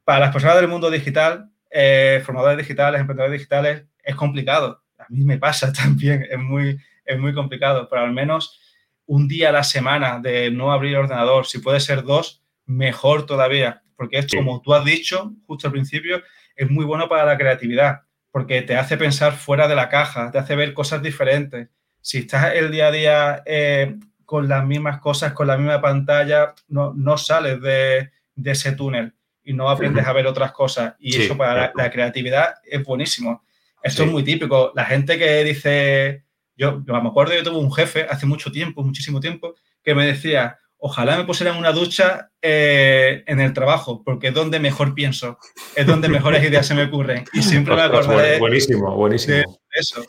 Para 0.04 0.20
las 0.20 0.32
personas 0.32 0.56
del 0.56 0.68
mundo 0.68 0.90
digital, 0.90 1.50
eh, 1.70 2.22
formadores 2.24 2.58
digitales, 2.58 3.00
emprendedores 3.00 3.38
digitales, 3.38 3.84
es 4.02 4.14
complicado. 4.14 4.82
A 4.98 5.06
mí 5.08 5.24
me 5.24 5.38
pasa 5.38 5.72
también, 5.82 6.26
es 6.30 6.38
muy, 6.38 6.78
es 7.04 7.18
muy 7.18 7.34
complicado, 7.34 7.88
pero 7.88 8.02
al 8.02 8.12
menos 8.12 8.60
un 9.06 9.28
día 9.28 9.50
a 9.50 9.52
la 9.52 9.64
semana 9.64 10.18
de 10.18 10.50
no 10.50 10.72
abrir 10.72 10.92
el 10.92 11.00
ordenador, 11.00 11.46
si 11.46 11.58
puede 11.58 11.80
ser 11.80 12.04
dos, 12.04 12.42
mejor 12.66 13.26
todavía, 13.26 13.82
porque 13.96 14.18
esto, 14.18 14.38
como 14.38 14.62
tú 14.62 14.72
has 14.74 14.84
dicho 14.84 15.34
justo 15.46 15.68
al 15.68 15.72
principio, 15.72 16.22
es 16.56 16.70
muy 16.70 16.84
bueno 16.84 17.08
para 17.08 17.24
la 17.24 17.36
creatividad, 17.36 18.02
porque 18.30 18.62
te 18.62 18.76
hace 18.76 18.96
pensar 18.96 19.34
fuera 19.34 19.68
de 19.68 19.74
la 19.74 19.88
caja, 19.88 20.30
te 20.30 20.38
hace 20.38 20.56
ver 20.56 20.72
cosas 20.72 21.02
diferentes. 21.02 21.68
Si 22.00 22.18
estás 22.18 22.54
el 22.54 22.70
día 22.70 22.88
a 22.88 22.90
día 22.90 23.42
eh, 23.46 23.96
con 24.24 24.48
las 24.48 24.64
mismas 24.64 25.00
cosas, 25.00 25.32
con 25.32 25.46
la 25.46 25.56
misma 25.56 25.80
pantalla, 25.80 26.54
no, 26.68 26.92
no 26.94 27.16
sales 27.18 27.60
de, 27.60 28.10
ese 28.44 28.72
túnel 28.72 29.14
y 29.44 29.52
no 29.52 29.68
aprendes 29.68 30.06
a 30.06 30.12
ver 30.12 30.26
otras 30.26 30.52
cosas. 30.52 30.94
Y 30.98 31.20
eso 31.20 31.36
para 31.36 31.72
la, 31.74 31.90
creatividad 31.90 32.54
es 32.64 32.82
buenísimo. 32.82 33.44
Esto 33.82 34.04
es 34.04 34.10
muy 34.10 34.22
típico. 34.22 34.72
La 34.74 34.84
gente 34.86 35.18
que 35.18 35.44
dice, 35.44 36.24
yo, 36.56 36.82
yo 36.86 37.02
me 37.02 37.08
acuerdo, 37.08 37.34
yo 37.34 37.42
tuve 37.42 37.58
un 37.58 37.72
jefe 37.72 38.06
hace 38.08 38.26
mucho 38.26 38.50
tiempo, 38.50 38.82
muchísimo 38.82 39.20
tiempo, 39.20 39.54
que 39.82 39.94
me 39.94 40.06
decía, 40.06 40.58
ojalá 40.78 41.16
me 41.16 41.24
pusieran 41.24 41.56
una 41.56 41.72
ducha 41.72 42.30
eh, 42.42 43.22
en 43.26 43.40
el 43.40 43.52
trabajo, 43.52 44.02
porque 44.04 44.28
es 44.28 44.34
donde 44.34 44.60
mejor 44.60 44.94
pienso, 44.94 45.38
es 45.74 45.86
donde 45.86 46.08
mejores 46.08 46.42
ideas 46.42 46.66
se 46.66 46.74
me 46.74 46.84
ocurren. 46.84 47.24
Y 47.32 47.42
siempre 47.42 47.74
me 47.74 47.82
acordaré 47.82 48.38
buenísimo, 48.38 48.94
buenísimo. 48.94 49.36
de 49.36 49.44
eso. 49.80 50.04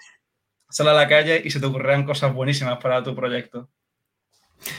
Sal 0.69 0.89
a 0.89 0.93
la 0.93 1.07
calle 1.07 1.41
y 1.43 1.51
se 1.51 1.59
te 1.59 1.65
ocurrirán 1.65 2.05
cosas 2.05 2.33
buenísimas 2.33 2.77
para 2.79 3.03
tu 3.03 3.15
proyecto. 3.15 3.69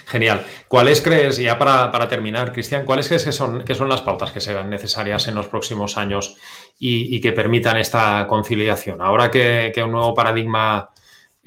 Genial. 0.07 0.45
¿Cuáles 0.69 1.01
crees, 1.01 1.37
ya 1.37 1.59
para, 1.59 2.09
terminar, 2.09 2.53
Cristian, 2.53 2.85
cuáles 2.85 3.07
crees 3.07 3.25
que 3.25 3.33
son, 3.33 3.63
que 3.63 3.75
son 3.75 3.89
las 3.89 4.03
pautas 4.03 4.33
que 4.33 4.41
serán 4.41 4.69
necesarias 4.69 5.29
en 5.29 5.35
los 5.35 5.47
próximos 5.47 5.97
años 5.97 6.37
y, 6.79 7.21
que 7.21 7.33
permitan 7.33 7.77
esta 7.77 8.27
conciliación? 8.27 9.01
Ahora 9.01 9.31
que 9.31 9.73
un 9.85 9.93
nuevo 9.93 10.15
paradigma 10.15 10.91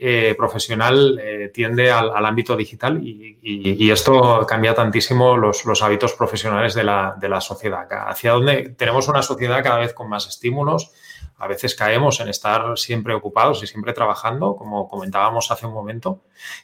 eh, 0.02 0.34
profesional 0.38 1.20
eh, 1.22 1.52
tiende 1.54 1.92
al, 1.92 2.26
ámbito 2.26 2.56
digital 2.56 3.02
y, 3.04 3.92
esto 3.92 4.46
cambia 4.48 4.74
tantísimo 4.74 5.36
los, 5.36 5.82
hábitos 5.82 6.14
profesionales 6.14 6.74
de 6.74 6.84
la, 6.84 7.42
sociedad. 7.42 7.88
Hacia 8.08 8.32
donde 8.32 8.70
tenemos 8.78 9.08
una 9.08 9.22
sociedad 9.22 9.62
cada 9.62 9.80
vez 9.80 9.94
con 9.94 10.08
más 10.08 10.28
estímulos, 10.28 10.92
a 11.38 11.48
veces 11.48 11.76
caemos 11.76 12.20
en 12.22 12.30
estar 12.30 12.78
siempre 12.78 13.14
ocupados 13.14 13.62
y 13.64 13.68
siempre 13.68 13.94
trabajando, 13.94 14.56
como 14.56 14.88
comentábamos 14.88 15.52
hace 15.52 15.66
un 15.66 15.74
momento. 15.74 16.22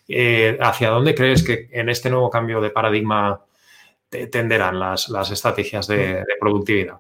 Eh, 0.08 0.58
¿Hacia 0.62 0.90
dónde 0.90 1.14
crees 1.14 1.44
que 1.44 1.70
en 1.72 1.90
este 1.90 2.10
nuevo 2.10 2.30
cambio 2.30 2.62
de 2.62 2.70
paradigma 2.70 3.42
tenderán 4.32 4.80
las, 4.80 5.10
estrategias 5.32 5.88
de 5.88 6.24
productividad? 6.40 7.00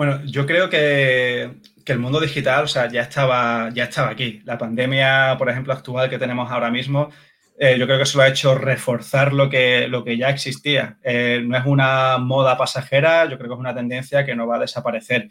Bueno, 0.00 0.24
yo 0.24 0.46
creo 0.46 0.70
que, 0.70 1.50
el 1.84 1.98
mundo 1.98 2.20
digital, 2.20 2.64
o 2.64 2.66
sea, 2.66 2.88
ya 2.88 3.02
estaba, 3.02 3.68
ya 3.74 3.84
estaba 3.84 4.08
aquí. 4.08 4.40
La 4.46 4.56
pandemia, 4.56 5.34
por 5.36 5.50
ejemplo, 5.50 5.74
actual 5.74 6.08
que 6.08 6.18
tenemos 6.18 6.50
ahora 6.50 6.70
mismo, 6.70 7.10
eh, 7.58 7.76
yo 7.78 7.84
creo 7.84 7.98
que 7.98 8.04
eso 8.04 8.18
ha 8.22 8.28
hecho 8.28 8.54
reforzar 8.54 9.34
lo 9.34 9.50
que, 9.50 9.88
lo 9.88 10.02
que 10.02 10.16
ya 10.16 10.30
existía. 10.30 10.96
Eh, 11.02 11.42
no 11.44 11.54
es 11.54 11.66
una 11.66 12.16
moda 12.16 12.56
pasajera, 12.56 13.26
yo 13.26 13.36
creo 13.36 13.50
que 13.50 13.54
es 13.56 13.60
una 13.60 13.74
tendencia 13.74 14.24
que 14.24 14.34
no 14.34 14.46
va 14.46 14.56
a 14.56 14.60
desaparecer. 14.60 15.28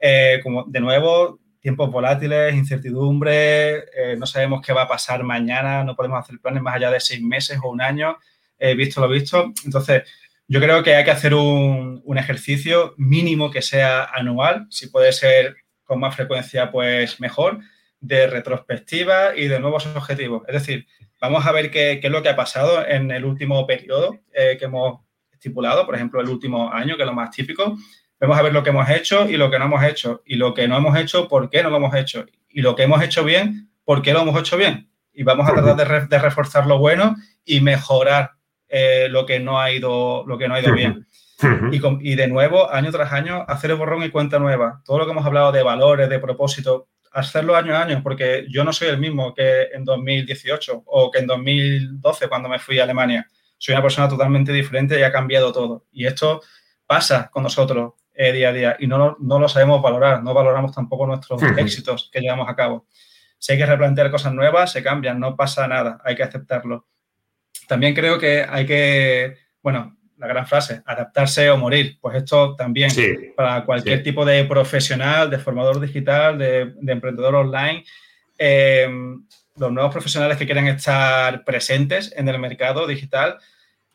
Eh, 0.00 0.40
como 0.42 0.64
de 0.64 0.80
nuevo, 0.80 1.38
tiempos 1.60 1.90
volátiles, 1.90 2.54
incertidumbre, 2.54 3.84
no 4.16 4.24
sabemos 4.24 4.62
qué 4.64 4.72
va 4.72 4.84
a 4.84 4.88
pasar 4.88 5.24
mañana, 5.24 5.84
no 5.84 5.94
podemos 5.94 6.18
hacer 6.20 6.38
planes 6.40 6.62
más 6.62 6.76
allá 6.76 6.90
de 6.90 7.00
seis 7.00 7.20
meses 7.20 7.58
o 7.62 7.68
un 7.68 7.82
año, 7.82 8.16
visto 8.76 9.02
lo 9.02 9.10
visto. 9.10 9.52
Entonces, 9.66 10.04
yo 10.48 10.60
creo 10.60 10.82
que 10.82 10.94
hay 10.94 11.04
que 11.04 11.10
hacer 11.10 11.34
un, 11.34 12.02
ejercicio 12.16 12.94
mínimo 12.96 13.50
que 13.50 13.60
sea 13.60 14.04
anual, 14.04 14.66
si 14.70 14.86
puede 14.88 15.12
ser 15.12 15.56
con 15.84 16.00
más 16.00 16.16
frecuencia, 16.16 16.70
pues 16.70 17.20
mejor, 17.20 17.60
de 18.00 18.26
retrospectiva 18.26 19.36
y 19.36 19.48
de 19.48 19.60
nuevos 19.60 19.86
objetivos. 19.86 20.42
Es 20.48 20.54
decir, 20.54 20.86
vamos 21.20 21.44
a 21.44 21.52
ver 21.52 21.70
qué, 21.70 22.00
es 22.02 22.10
lo 22.10 22.22
que 22.22 22.30
ha 22.30 22.36
pasado 22.36 22.86
en 22.86 23.10
el 23.10 23.24
último 23.24 23.66
periodo 23.66 24.18
eh, 24.32 24.56
que 24.58 24.64
hemos 24.64 25.00
estipulado, 25.30 25.84
por 25.84 25.94
ejemplo, 25.94 26.20
el 26.20 26.28
último 26.28 26.72
año, 26.72 26.96
que 26.96 27.02
es 27.02 27.06
lo 27.06 27.12
más 27.12 27.30
típico. 27.30 27.76
Vamos 28.18 28.38
a 28.38 28.42
ver 28.42 28.54
lo 28.54 28.62
que 28.62 28.70
hemos 28.70 28.88
hecho 28.88 29.28
y 29.28 29.36
lo 29.36 29.50
que 29.50 29.58
no 29.58 29.66
hemos 29.66 29.84
hecho. 29.84 30.22
Y 30.24 30.36
lo 30.36 30.54
que 30.54 30.66
no 30.66 30.78
hemos 30.78 30.96
hecho, 30.96 31.28
por 31.28 31.50
qué 31.50 31.62
no 31.62 31.70
lo 31.70 31.76
hemos 31.76 31.94
hecho. 31.94 32.24
Y 32.48 32.62
lo 32.62 32.74
que 32.74 32.84
hemos 32.84 33.02
hecho 33.02 33.24
bien, 33.24 33.70
por 33.84 34.00
qué 34.00 34.12
lo 34.12 34.22
hemos 34.22 34.40
hecho 34.40 34.56
bien. 34.56 34.90
Y 35.12 35.22
vamos 35.22 35.48
a 35.48 35.54
tratar 35.54 36.08
de 36.08 36.18
reforzar 36.18 36.66
lo 36.66 36.78
bueno 36.78 37.16
y 37.44 37.60
mejorar 37.60 38.36
eh, 38.68 39.08
lo 39.10 39.26
que 39.26 39.40
no 39.40 39.60
ha 39.60 39.70
ido, 39.70 40.24
lo 40.26 40.38
que 40.38 40.48
no 40.48 40.54
ha 40.54 40.60
ido 40.60 40.72
bien. 40.72 41.06
Y, 42.00 42.14
de 42.14 42.28
nuevo, 42.28 42.72
año 42.72 42.90
tras 42.90 43.12
año, 43.12 43.44
hacer 43.46 43.70
el 43.70 43.76
borrón 43.76 44.02
y 44.02 44.10
cuenta 44.10 44.38
nueva. 44.38 44.82
Todo 44.84 44.98
lo 44.98 45.04
que 45.04 45.12
hemos 45.12 45.26
hablado 45.26 45.52
de 45.52 45.62
valores, 45.62 46.08
de 46.08 46.18
propósito, 46.18 46.88
hacerlo 47.12 47.56
año 47.56 47.74
a 47.74 47.82
año, 47.82 48.00
porque 48.02 48.46
yo 48.48 48.64
no 48.64 48.72
soy 48.72 48.88
el 48.88 48.98
mismo 48.98 49.34
que 49.34 49.68
en 49.72 49.84
2018 49.84 50.82
o 50.86 51.10
que 51.10 51.18
en 51.18 51.26
2012 51.26 52.28
cuando 52.28 52.48
me 52.48 52.58
fui 52.58 52.78
a 52.78 52.84
Alemania. 52.84 53.26
Soy 53.58 53.74
una 53.74 53.82
persona 53.82 54.08
totalmente 54.08 54.52
diferente 54.52 54.98
y 54.98 55.02
ha 55.02 55.12
cambiado 55.12 55.52
todo. 55.52 55.86
Y 55.92 56.06
esto 56.06 56.42
pasa 56.86 57.28
con 57.30 57.42
nosotros 57.42 57.94
eh, 58.14 58.32
día 58.32 58.48
a 58.48 58.52
día 58.52 58.76
y 58.78 58.86
no, 58.86 59.16
no 59.20 59.38
lo 59.38 59.48
sabemos 59.48 59.82
valorar, 59.82 60.22
no 60.22 60.32
valoramos 60.32 60.72
tampoco 60.72 61.06
nuestros 61.06 61.42
éxitos 61.42 62.08
que 62.12 62.20
llevamos 62.20 62.48
a 62.48 62.56
cabo. 62.56 62.86
Si 63.38 63.52
hay 63.52 63.58
que 63.58 63.66
replantear 63.66 64.10
cosas 64.10 64.32
nuevas, 64.32 64.72
se 64.72 64.82
cambian, 64.82 65.20
no 65.20 65.36
pasa 65.36 65.68
nada, 65.68 66.00
hay 66.04 66.16
que 66.16 66.22
aceptarlo. 66.22 66.86
También 67.66 67.94
creo 67.94 68.18
que 68.18 68.46
hay 68.48 68.66
que, 68.66 69.36
bueno, 69.62 69.96
la 70.18 70.26
gran 70.26 70.46
frase, 70.46 70.82
adaptarse 70.86 71.50
o 71.50 71.56
morir. 71.56 71.98
Pues 72.00 72.16
esto 72.16 72.56
también 72.56 72.90
para 73.36 73.64
cualquier 73.64 74.02
tipo 74.02 74.24
de 74.24 74.44
profesional, 74.44 75.30
de 75.30 75.38
formador 75.38 75.80
digital, 75.80 76.38
de, 76.38 76.74
emprendedor 76.86 77.34
online. 77.34 77.84
Eh, 78.38 78.88
los 79.56 79.72
nuevos 79.72 79.92
profesionales 79.92 80.36
que 80.36 80.44
quieren 80.44 80.66
estar 80.68 81.44
presentes 81.44 82.12
en 82.14 82.28
el 82.28 82.38
mercado 82.38 82.86
digital, 82.86 83.38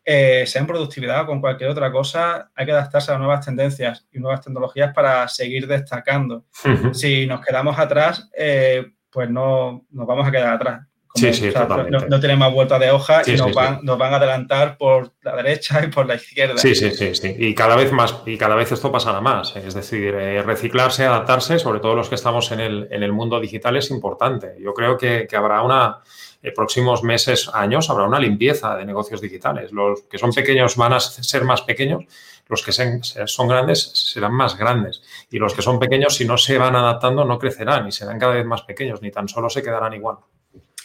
eh, 0.03 0.43
sea 0.47 0.61
en 0.61 0.67
productividad 0.67 1.21
o 1.21 1.25
con 1.27 1.41
cualquier 1.41 1.69
otra 1.69 1.91
cosa, 1.91 2.51
hay 2.55 2.65
que 2.65 2.71
adaptarse 2.71 3.11
a 3.11 3.17
nuevas 3.19 3.45
tendencias 3.45 4.07
y 4.11 4.19
nuevas 4.19 4.41
tecnologías 4.41 4.93
para 4.93 5.27
seguir 5.27 5.67
destacando. 5.67 6.45
Si 6.93 7.27
nos 7.27 7.45
quedamos 7.45 7.77
atrás, 7.77 8.27
eh, 8.35 8.91
pues 9.11 9.29
no 9.29 9.85
nos 9.91 10.07
vamos 10.07 10.27
a 10.27 10.31
quedar 10.31 10.53
atrás 10.53 10.90
sí, 11.15 11.33
sí, 11.33 11.51
no, 11.53 11.99
no, 12.07 12.19
tienen 12.19 12.39
más 12.39 12.53
vuelta 12.53 12.79
de 12.79 12.91
hoja 12.91 13.21
y 13.25 13.33
nos, 13.33 13.53
van, 13.53 13.79
nos 13.83 13.97
van 13.97 14.13
a 14.13 14.17
adelantar 14.17 14.77
por 14.77 15.11
la 15.21 15.35
derecha 15.35 15.83
y 15.83 15.87
por 15.87 16.05
la 16.05 16.15
izquierda. 16.15 16.57
Sí, 16.57 16.75
sí, 16.75 16.91
sí, 16.91 17.15
sí. 17.15 17.35
Y 17.37 17.53
cada 17.53 17.75
vez 17.75 17.91
más, 17.91 18.15
y 18.25 18.37
cada 18.37 18.55
vez 18.55 18.71
esto 18.71 18.91
pasará 18.91 19.21
más. 19.21 19.55
Es 19.55 19.73
decir, 19.73 20.13
eh, 20.15 20.41
reciclarse, 20.41 21.05
adaptarse, 21.05 21.59
sobre 21.59 21.79
todo 21.79 21.95
los 21.95 22.09
que 22.09 22.15
estamos 22.15 22.51
en 22.51 22.59
el, 22.59 22.87
en 22.91 23.03
el 23.03 23.11
mundo 23.11 23.39
digital, 23.39 23.75
es 23.77 23.91
importante. 23.91 24.55
Yo 24.59 24.73
creo 24.73 24.97
que, 24.97 25.27
que 25.29 25.35
habrá 25.35 25.61
una, 25.61 26.01
eh, 26.43 26.51
próximos 26.51 27.03
meses, 27.03 27.49
años, 27.53 27.89
habrá 27.89 28.05
una 28.05 28.19
limpieza 28.19 28.75
de 28.75 28.85
negocios 28.85 29.21
digitales. 29.21 29.71
Los 29.71 30.01
que 30.03 30.17
son 30.17 30.31
pequeños 30.31 30.75
van 30.75 30.93
a 30.93 30.99
ser 30.99 31.43
más 31.43 31.61
pequeños, 31.61 32.05
los 32.47 32.63
que 32.63 32.71
son 32.71 33.47
grandes 33.47 33.91
serán 33.93 34.33
más 34.33 34.57
grandes. 34.57 35.03
Y 35.29 35.37
los 35.37 35.53
que 35.53 35.61
son 35.61 35.79
pequeños, 35.79 36.15
si 36.15 36.25
no 36.25 36.37
se 36.37 36.57
van 36.57 36.75
adaptando, 36.75 37.25
no 37.25 37.37
crecerán 37.37 37.87
y 37.87 37.91
serán 37.91 38.17
cada 38.17 38.33
vez 38.33 38.45
más 38.45 38.63
pequeños, 38.63 39.01
ni 39.01 39.11
tan 39.11 39.27
solo 39.27 39.49
se 39.49 39.61
quedarán 39.61 39.93
igual. 39.93 40.17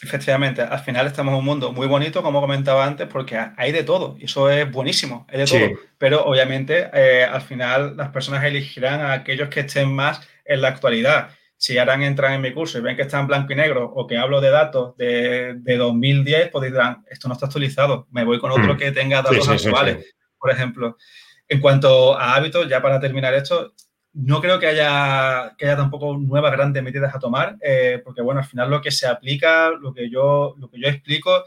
Efectivamente, 0.01 0.61
al 0.61 0.79
final 0.79 1.07
estamos 1.07 1.31
en 1.31 1.39
un 1.39 1.45
mundo 1.45 1.71
muy 1.71 1.87
bonito, 1.87 2.21
como 2.21 2.39
comentaba 2.39 2.85
antes, 2.85 3.07
porque 3.07 3.39
hay 3.57 3.71
de 3.71 3.83
todo, 3.83 4.15
y 4.19 4.25
eso 4.25 4.49
es 4.49 4.69
buenísimo, 4.71 5.25
hay 5.27 5.39
de 5.39 5.45
todo. 5.45 5.79
Pero 5.97 6.23
obviamente, 6.25 6.89
eh, 6.93 7.23
al 7.23 7.41
final, 7.41 7.97
las 7.97 8.09
personas 8.09 8.43
elegirán 8.43 9.01
a 9.01 9.13
aquellos 9.13 9.49
que 9.49 9.61
estén 9.61 9.91
más 9.91 10.21
en 10.45 10.61
la 10.61 10.67
actualidad. 10.67 11.31
Si 11.57 11.79
ahora 11.79 11.95
entran 11.95 12.33
en 12.33 12.41
mi 12.41 12.53
curso 12.53 12.77
y 12.77 12.81
ven 12.81 12.95
que 12.95 13.01
está 13.01 13.19
en 13.19 13.25
blanco 13.25 13.53
y 13.53 13.55
negro 13.55 13.85
o 13.85 14.05
que 14.05 14.17
hablo 14.17 14.39
de 14.39 14.51
datos 14.51 14.95
de, 14.97 15.57
2010, 15.63 16.49
pues 16.51 16.71
dirán, 16.71 17.03
esto 17.09 17.27
no 17.27 17.33
está 17.33 17.47
actualizado, 17.47 18.07
me 18.11 18.23
voy 18.23 18.37
con 18.39 18.51
otro 18.51 18.75
mm. 18.75 18.77
que 18.77 18.91
tenga 18.91 19.23
datos 19.23 19.49
actuales, 19.49 20.15
por 20.37 20.51
ejemplo. 20.51 20.97
En 21.47 21.59
cuanto 21.59 22.15
a 22.15 22.35
hábitos, 22.35 22.69
ya 22.69 22.83
para 22.83 22.99
terminar 22.99 23.33
esto, 23.33 23.73
no 24.17 24.41
creo 24.41 24.59
que 24.59 24.65
haya, 24.65 25.53
que 25.57 25.65
haya 25.65 25.77
tampoco 25.77 26.17
nuevas 26.17 26.51
grandes 26.51 26.81
medidas 26.81 27.13
a 27.13 27.19
tomar, 27.19 27.55
eh, 27.61 28.01
porque 28.03 28.23
bueno, 28.23 28.39
al 28.39 28.47
final 28.47 28.69
lo 28.69 28.81
que 28.81 28.89
se 28.89 29.05
aplica, 29.05 29.69
lo 29.69 29.93
que 29.93 30.09
yo, 30.09 30.55
lo 30.57 30.71
que 30.71 30.79
yo 30.79 30.87
explico 30.87 31.43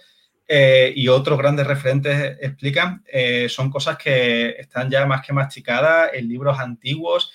eh, 0.46 0.92
y 0.94 1.08
otros 1.08 1.36
grandes 1.36 1.66
referentes 1.66 2.38
explican, 2.40 3.02
eh, 3.12 3.48
son 3.48 3.70
cosas 3.70 3.98
que 3.98 4.50
están 4.50 4.88
ya 4.88 5.04
más 5.04 5.26
que 5.26 5.32
masticadas 5.32 6.10
en 6.14 6.28
libros 6.28 6.58
antiguos 6.58 7.32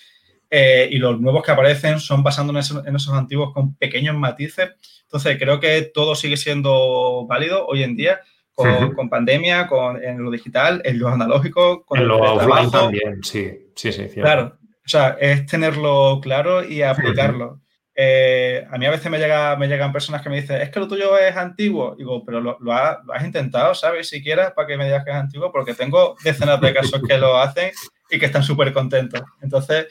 y 0.58 1.00
los 1.00 1.20
nuevos 1.20 1.44
que 1.44 1.52
aparecen 1.52 2.00
son 2.00 2.24
basándonos 2.24 2.72
en 2.86 2.96
esos, 2.96 3.14
antiguos 3.14 3.54
con 3.54 3.76
pequeños 3.76 4.16
matices. 4.16 4.70
Entonces, 5.02 5.38
creo 5.38 5.60
que 5.60 5.82
todo 5.82 6.16
sigue 6.16 6.38
siendo 6.38 7.26
válido 7.28 7.68
hoy 7.68 7.84
en 7.84 7.98
día. 7.98 8.22
Con, 8.54 9.10
pandemia, 9.10 9.68
con, 9.68 10.02
en 10.02 10.24
lo 10.24 10.32
digital, 10.32 10.82
en 10.86 10.98
lo 10.98 11.10
analógico, 11.10 11.84
con 11.84 12.00
en 12.00 12.08
lo 12.08 12.20
offline 12.20 12.72
también, 12.72 13.22
sí, 13.22 13.52
sí, 13.76 13.92
sí. 13.92 14.08
Claro, 14.14 14.58
o 14.86 14.90
sea, 14.90 15.18
es 15.20 15.46
tenerlo 15.46 16.20
claro 16.22 16.64
y 16.64 16.82
aplicarlo. 16.82 17.62
Eh, 17.98 18.68
a 18.70 18.78
mí 18.78 18.86
a 18.86 18.92
veces 18.92 19.10
me, 19.10 19.18
llega, 19.18 19.56
me 19.56 19.68
llegan 19.68 19.94
personas 19.94 20.22
que 20.22 20.30
me 20.30 20.42
dicen, 20.42 20.62
es 20.62 20.70
que 20.70 20.80
lo 20.80 20.88
tuyo 20.88 21.18
es 21.18 21.36
antiguo. 21.36 21.96
Digo, 21.96 22.24
pero 22.26 22.42
lo, 22.42 22.74
has 22.74 23.24
intentado, 23.24 23.74
¿sabes? 23.74 24.10
Si 24.10 24.22
quieres, 24.22 24.52
para 24.52 24.68
que 24.68 24.78
me 24.78 24.86
digas 24.86 25.06
que 25.06 25.12
es 25.12 25.18
antiguo, 25.18 25.52
porque 25.52 25.74
tengo 25.74 26.16
decenas 26.24 26.60
de 26.60 26.74
casos 26.74 27.02
que 27.08 27.18
lo 27.18 27.38
hacen 27.38 27.72
y 28.10 28.20
que 28.20 28.26
están 28.26 28.44
súper 28.44 28.74
contentos. 28.74 29.22
Entonces, 29.42 29.88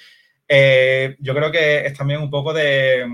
eh, 0.46 1.16
yo 1.18 1.35
creo 1.35 1.50
que 1.50 1.87
es 1.87 1.94
también 1.96 2.20
un 2.20 2.30
poco 2.30 2.52
de, 2.52 3.07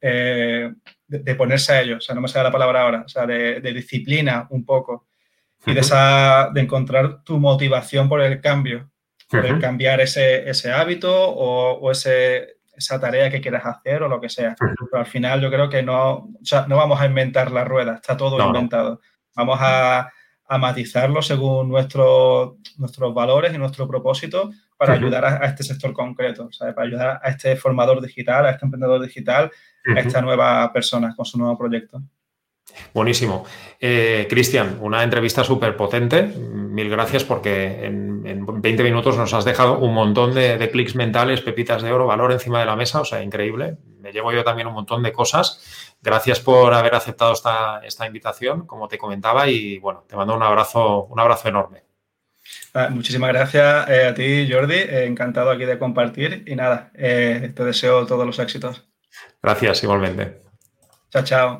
eh, 0.00 0.72
de, 1.06 1.34
ponerse 1.34 1.72
a 1.72 1.82
ello, 1.82 1.96
o 1.98 2.00
sea, 2.00 2.14
no 2.14 2.22
me 2.22 2.28
sale 2.28 2.44
la 2.44 2.52
palabra 2.52 2.82
ahora, 2.82 3.02
o 3.04 3.08
sea, 3.08 3.26
de, 3.26 3.60
disciplina 3.60 4.46
un 4.50 4.64
poco 4.64 5.08
y 5.66 5.74
de, 5.74 5.80
esa, 5.80 6.50
de 6.54 6.62
encontrar 6.62 7.22
tu 7.22 7.38
motivación 7.38 8.08
por 8.08 8.22
el 8.22 8.40
cambio, 8.40 8.89
por 9.30 9.46
el 9.46 9.60
cambiar 9.60 10.00
ese, 10.00 10.48
ese 10.48 10.72
hábito 10.72 11.12
o, 11.12 11.78
o, 11.78 11.90
ese, 11.90 12.56
esa 12.74 12.98
tarea 12.98 13.30
que 13.30 13.40
quieras 13.40 13.64
hacer 13.64 14.02
o 14.02 14.08
lo 14.08 14.20
que 14.20 14.28
sea. 14.28 14.56
Pero 14.58 15.00
al 15.00 15.06
final 15.06 15.40
yo 15.40 15.50
creo 15.50 15.70
que 15.70 15.82
no, 15.82 16.12
o 16.14 16.30
sea, 16.42 16.66
no 16.66 16.76
vamos 16.76 17.00
a 17.00 17.06
inventar 17.06 17.52
la 17.52 17.64
rueda, 17.64 17.94
está 17.94 18.16
todo 18.16 18.44
inventado. 18.44 19.00
Vamos 19.36 19.58
a, 19.60 20.10
a, 20.48 20.58
matizarlo 20.58 21.22
según 21.22 21.68
nuestro, 21.68 22.58
nuestros 22.78 23.14
valores 23.14 23.54
y 23.54 23.58
nuestro 23.58 23.86
propósito 23.86 24.50
para 24.76 24.94
ayudar 24.94 25.24
a, 25.24 25.46
este 25.46 25.62
sector 25.62 25.92
concreto, 25.92 26.48
para 26.58 26.82
ayudar 26.82 27.20
a 27.22 27.28
este 27.28 27.54
formador 27.54 28.00
digital, 28.00 28.46
a 28.46 28.50
este 28.50 28.64
emprendedor 28.64 29.00
digital, 29.00 29.50
a 29.94 30.00
esta 30.00 30.20
nueva 30.20 30.72
persona 30.72 31.14
con 31.14 31.24
su 31.24 31.38
nuevo 31.38 31.56
proyecto. 31.56 32.02
Buenísimo. 32.92 33.44
Eh, 33.78 34.26
Cristian, 34.28 34.78
una 34.80 35.02
entrevista 35.02 35.44
súper 35.44 35.76
potente. 35.76 36.22
Mil 36.22 36.90
gracias 36.90 37.24
porque 37.24 37.84
en, 37.84 38.20
20 38.22 38.82
minutos 38.82 39.16
nos 39.16 39.32
has 39.32 39.44
dejado 39.44 39.78
un 39.78 39.94
montón 39.94 40.34
de, 40.34 40.68
clics 40.70 40.94
mentales, 40.94 41.40
pepitas 41.40 41.82
de 41.82 41.92
oro, 41.92 42.06
valor 42.06 42.32
encima 42.32 42.60
de 42.60 42.66
la 42.66 42.76
mesa. 42.76 43.00
O 43.00 43.04
sea, 43.04 43.22
increíble. 43.22 43.78
Me 44.00 44.12
llevo 44.12 44.32
yo 44.32 44.44
también 44.44 44.68
un 44.68 44.74
montón 44.74 45.02
de 45.02 45.12
cosas. 45.12 45.96
Gracias 46.02 46.40
por 46.40 46.74
haber 46.74 46.94
aceptado 46.94 47.32
esta, 47.32 47.80
esta 47.84 48.06
invitación, 48.06 48.66
como 48.66 48.88
te 48.88 48.98
comentaba, 48.98 49.48
y 49.48 49.78
bueno, 49.78 50.04
te 50.08 50.16
mando 50.16 50.34
un 50.34 50.42
abrazo, 50.42 51.04
un 51.04 51.20
abrazo 51.20 51.48
enorme. 51.48 51.84
Ah, 52.74 52.88
muchísimas 52.90 53.30
gracias 53.30 53.88
eh, 53.88 54.06
a 54.06 54.14
ti, 54.14 54.48
Jordi. 54.50 54.76
Eh, 54.76 55.04
encantado 55.06 55.50
aquí 55.50 55.64
de 55.64 55.78
compartir 55.78 56.44
y 56.46 56.56
nada, 56.56 56.90
te 56.94 57.64
deseo 57.64 58.06
todos 58.06 58.26
los 58.26 58.38
éxitos. 58.38 58.86
Gracias, 59.42 59.82
igualmente. 59.82 60.42
Chao, 61.10 61.24
chao. 61.24 61.58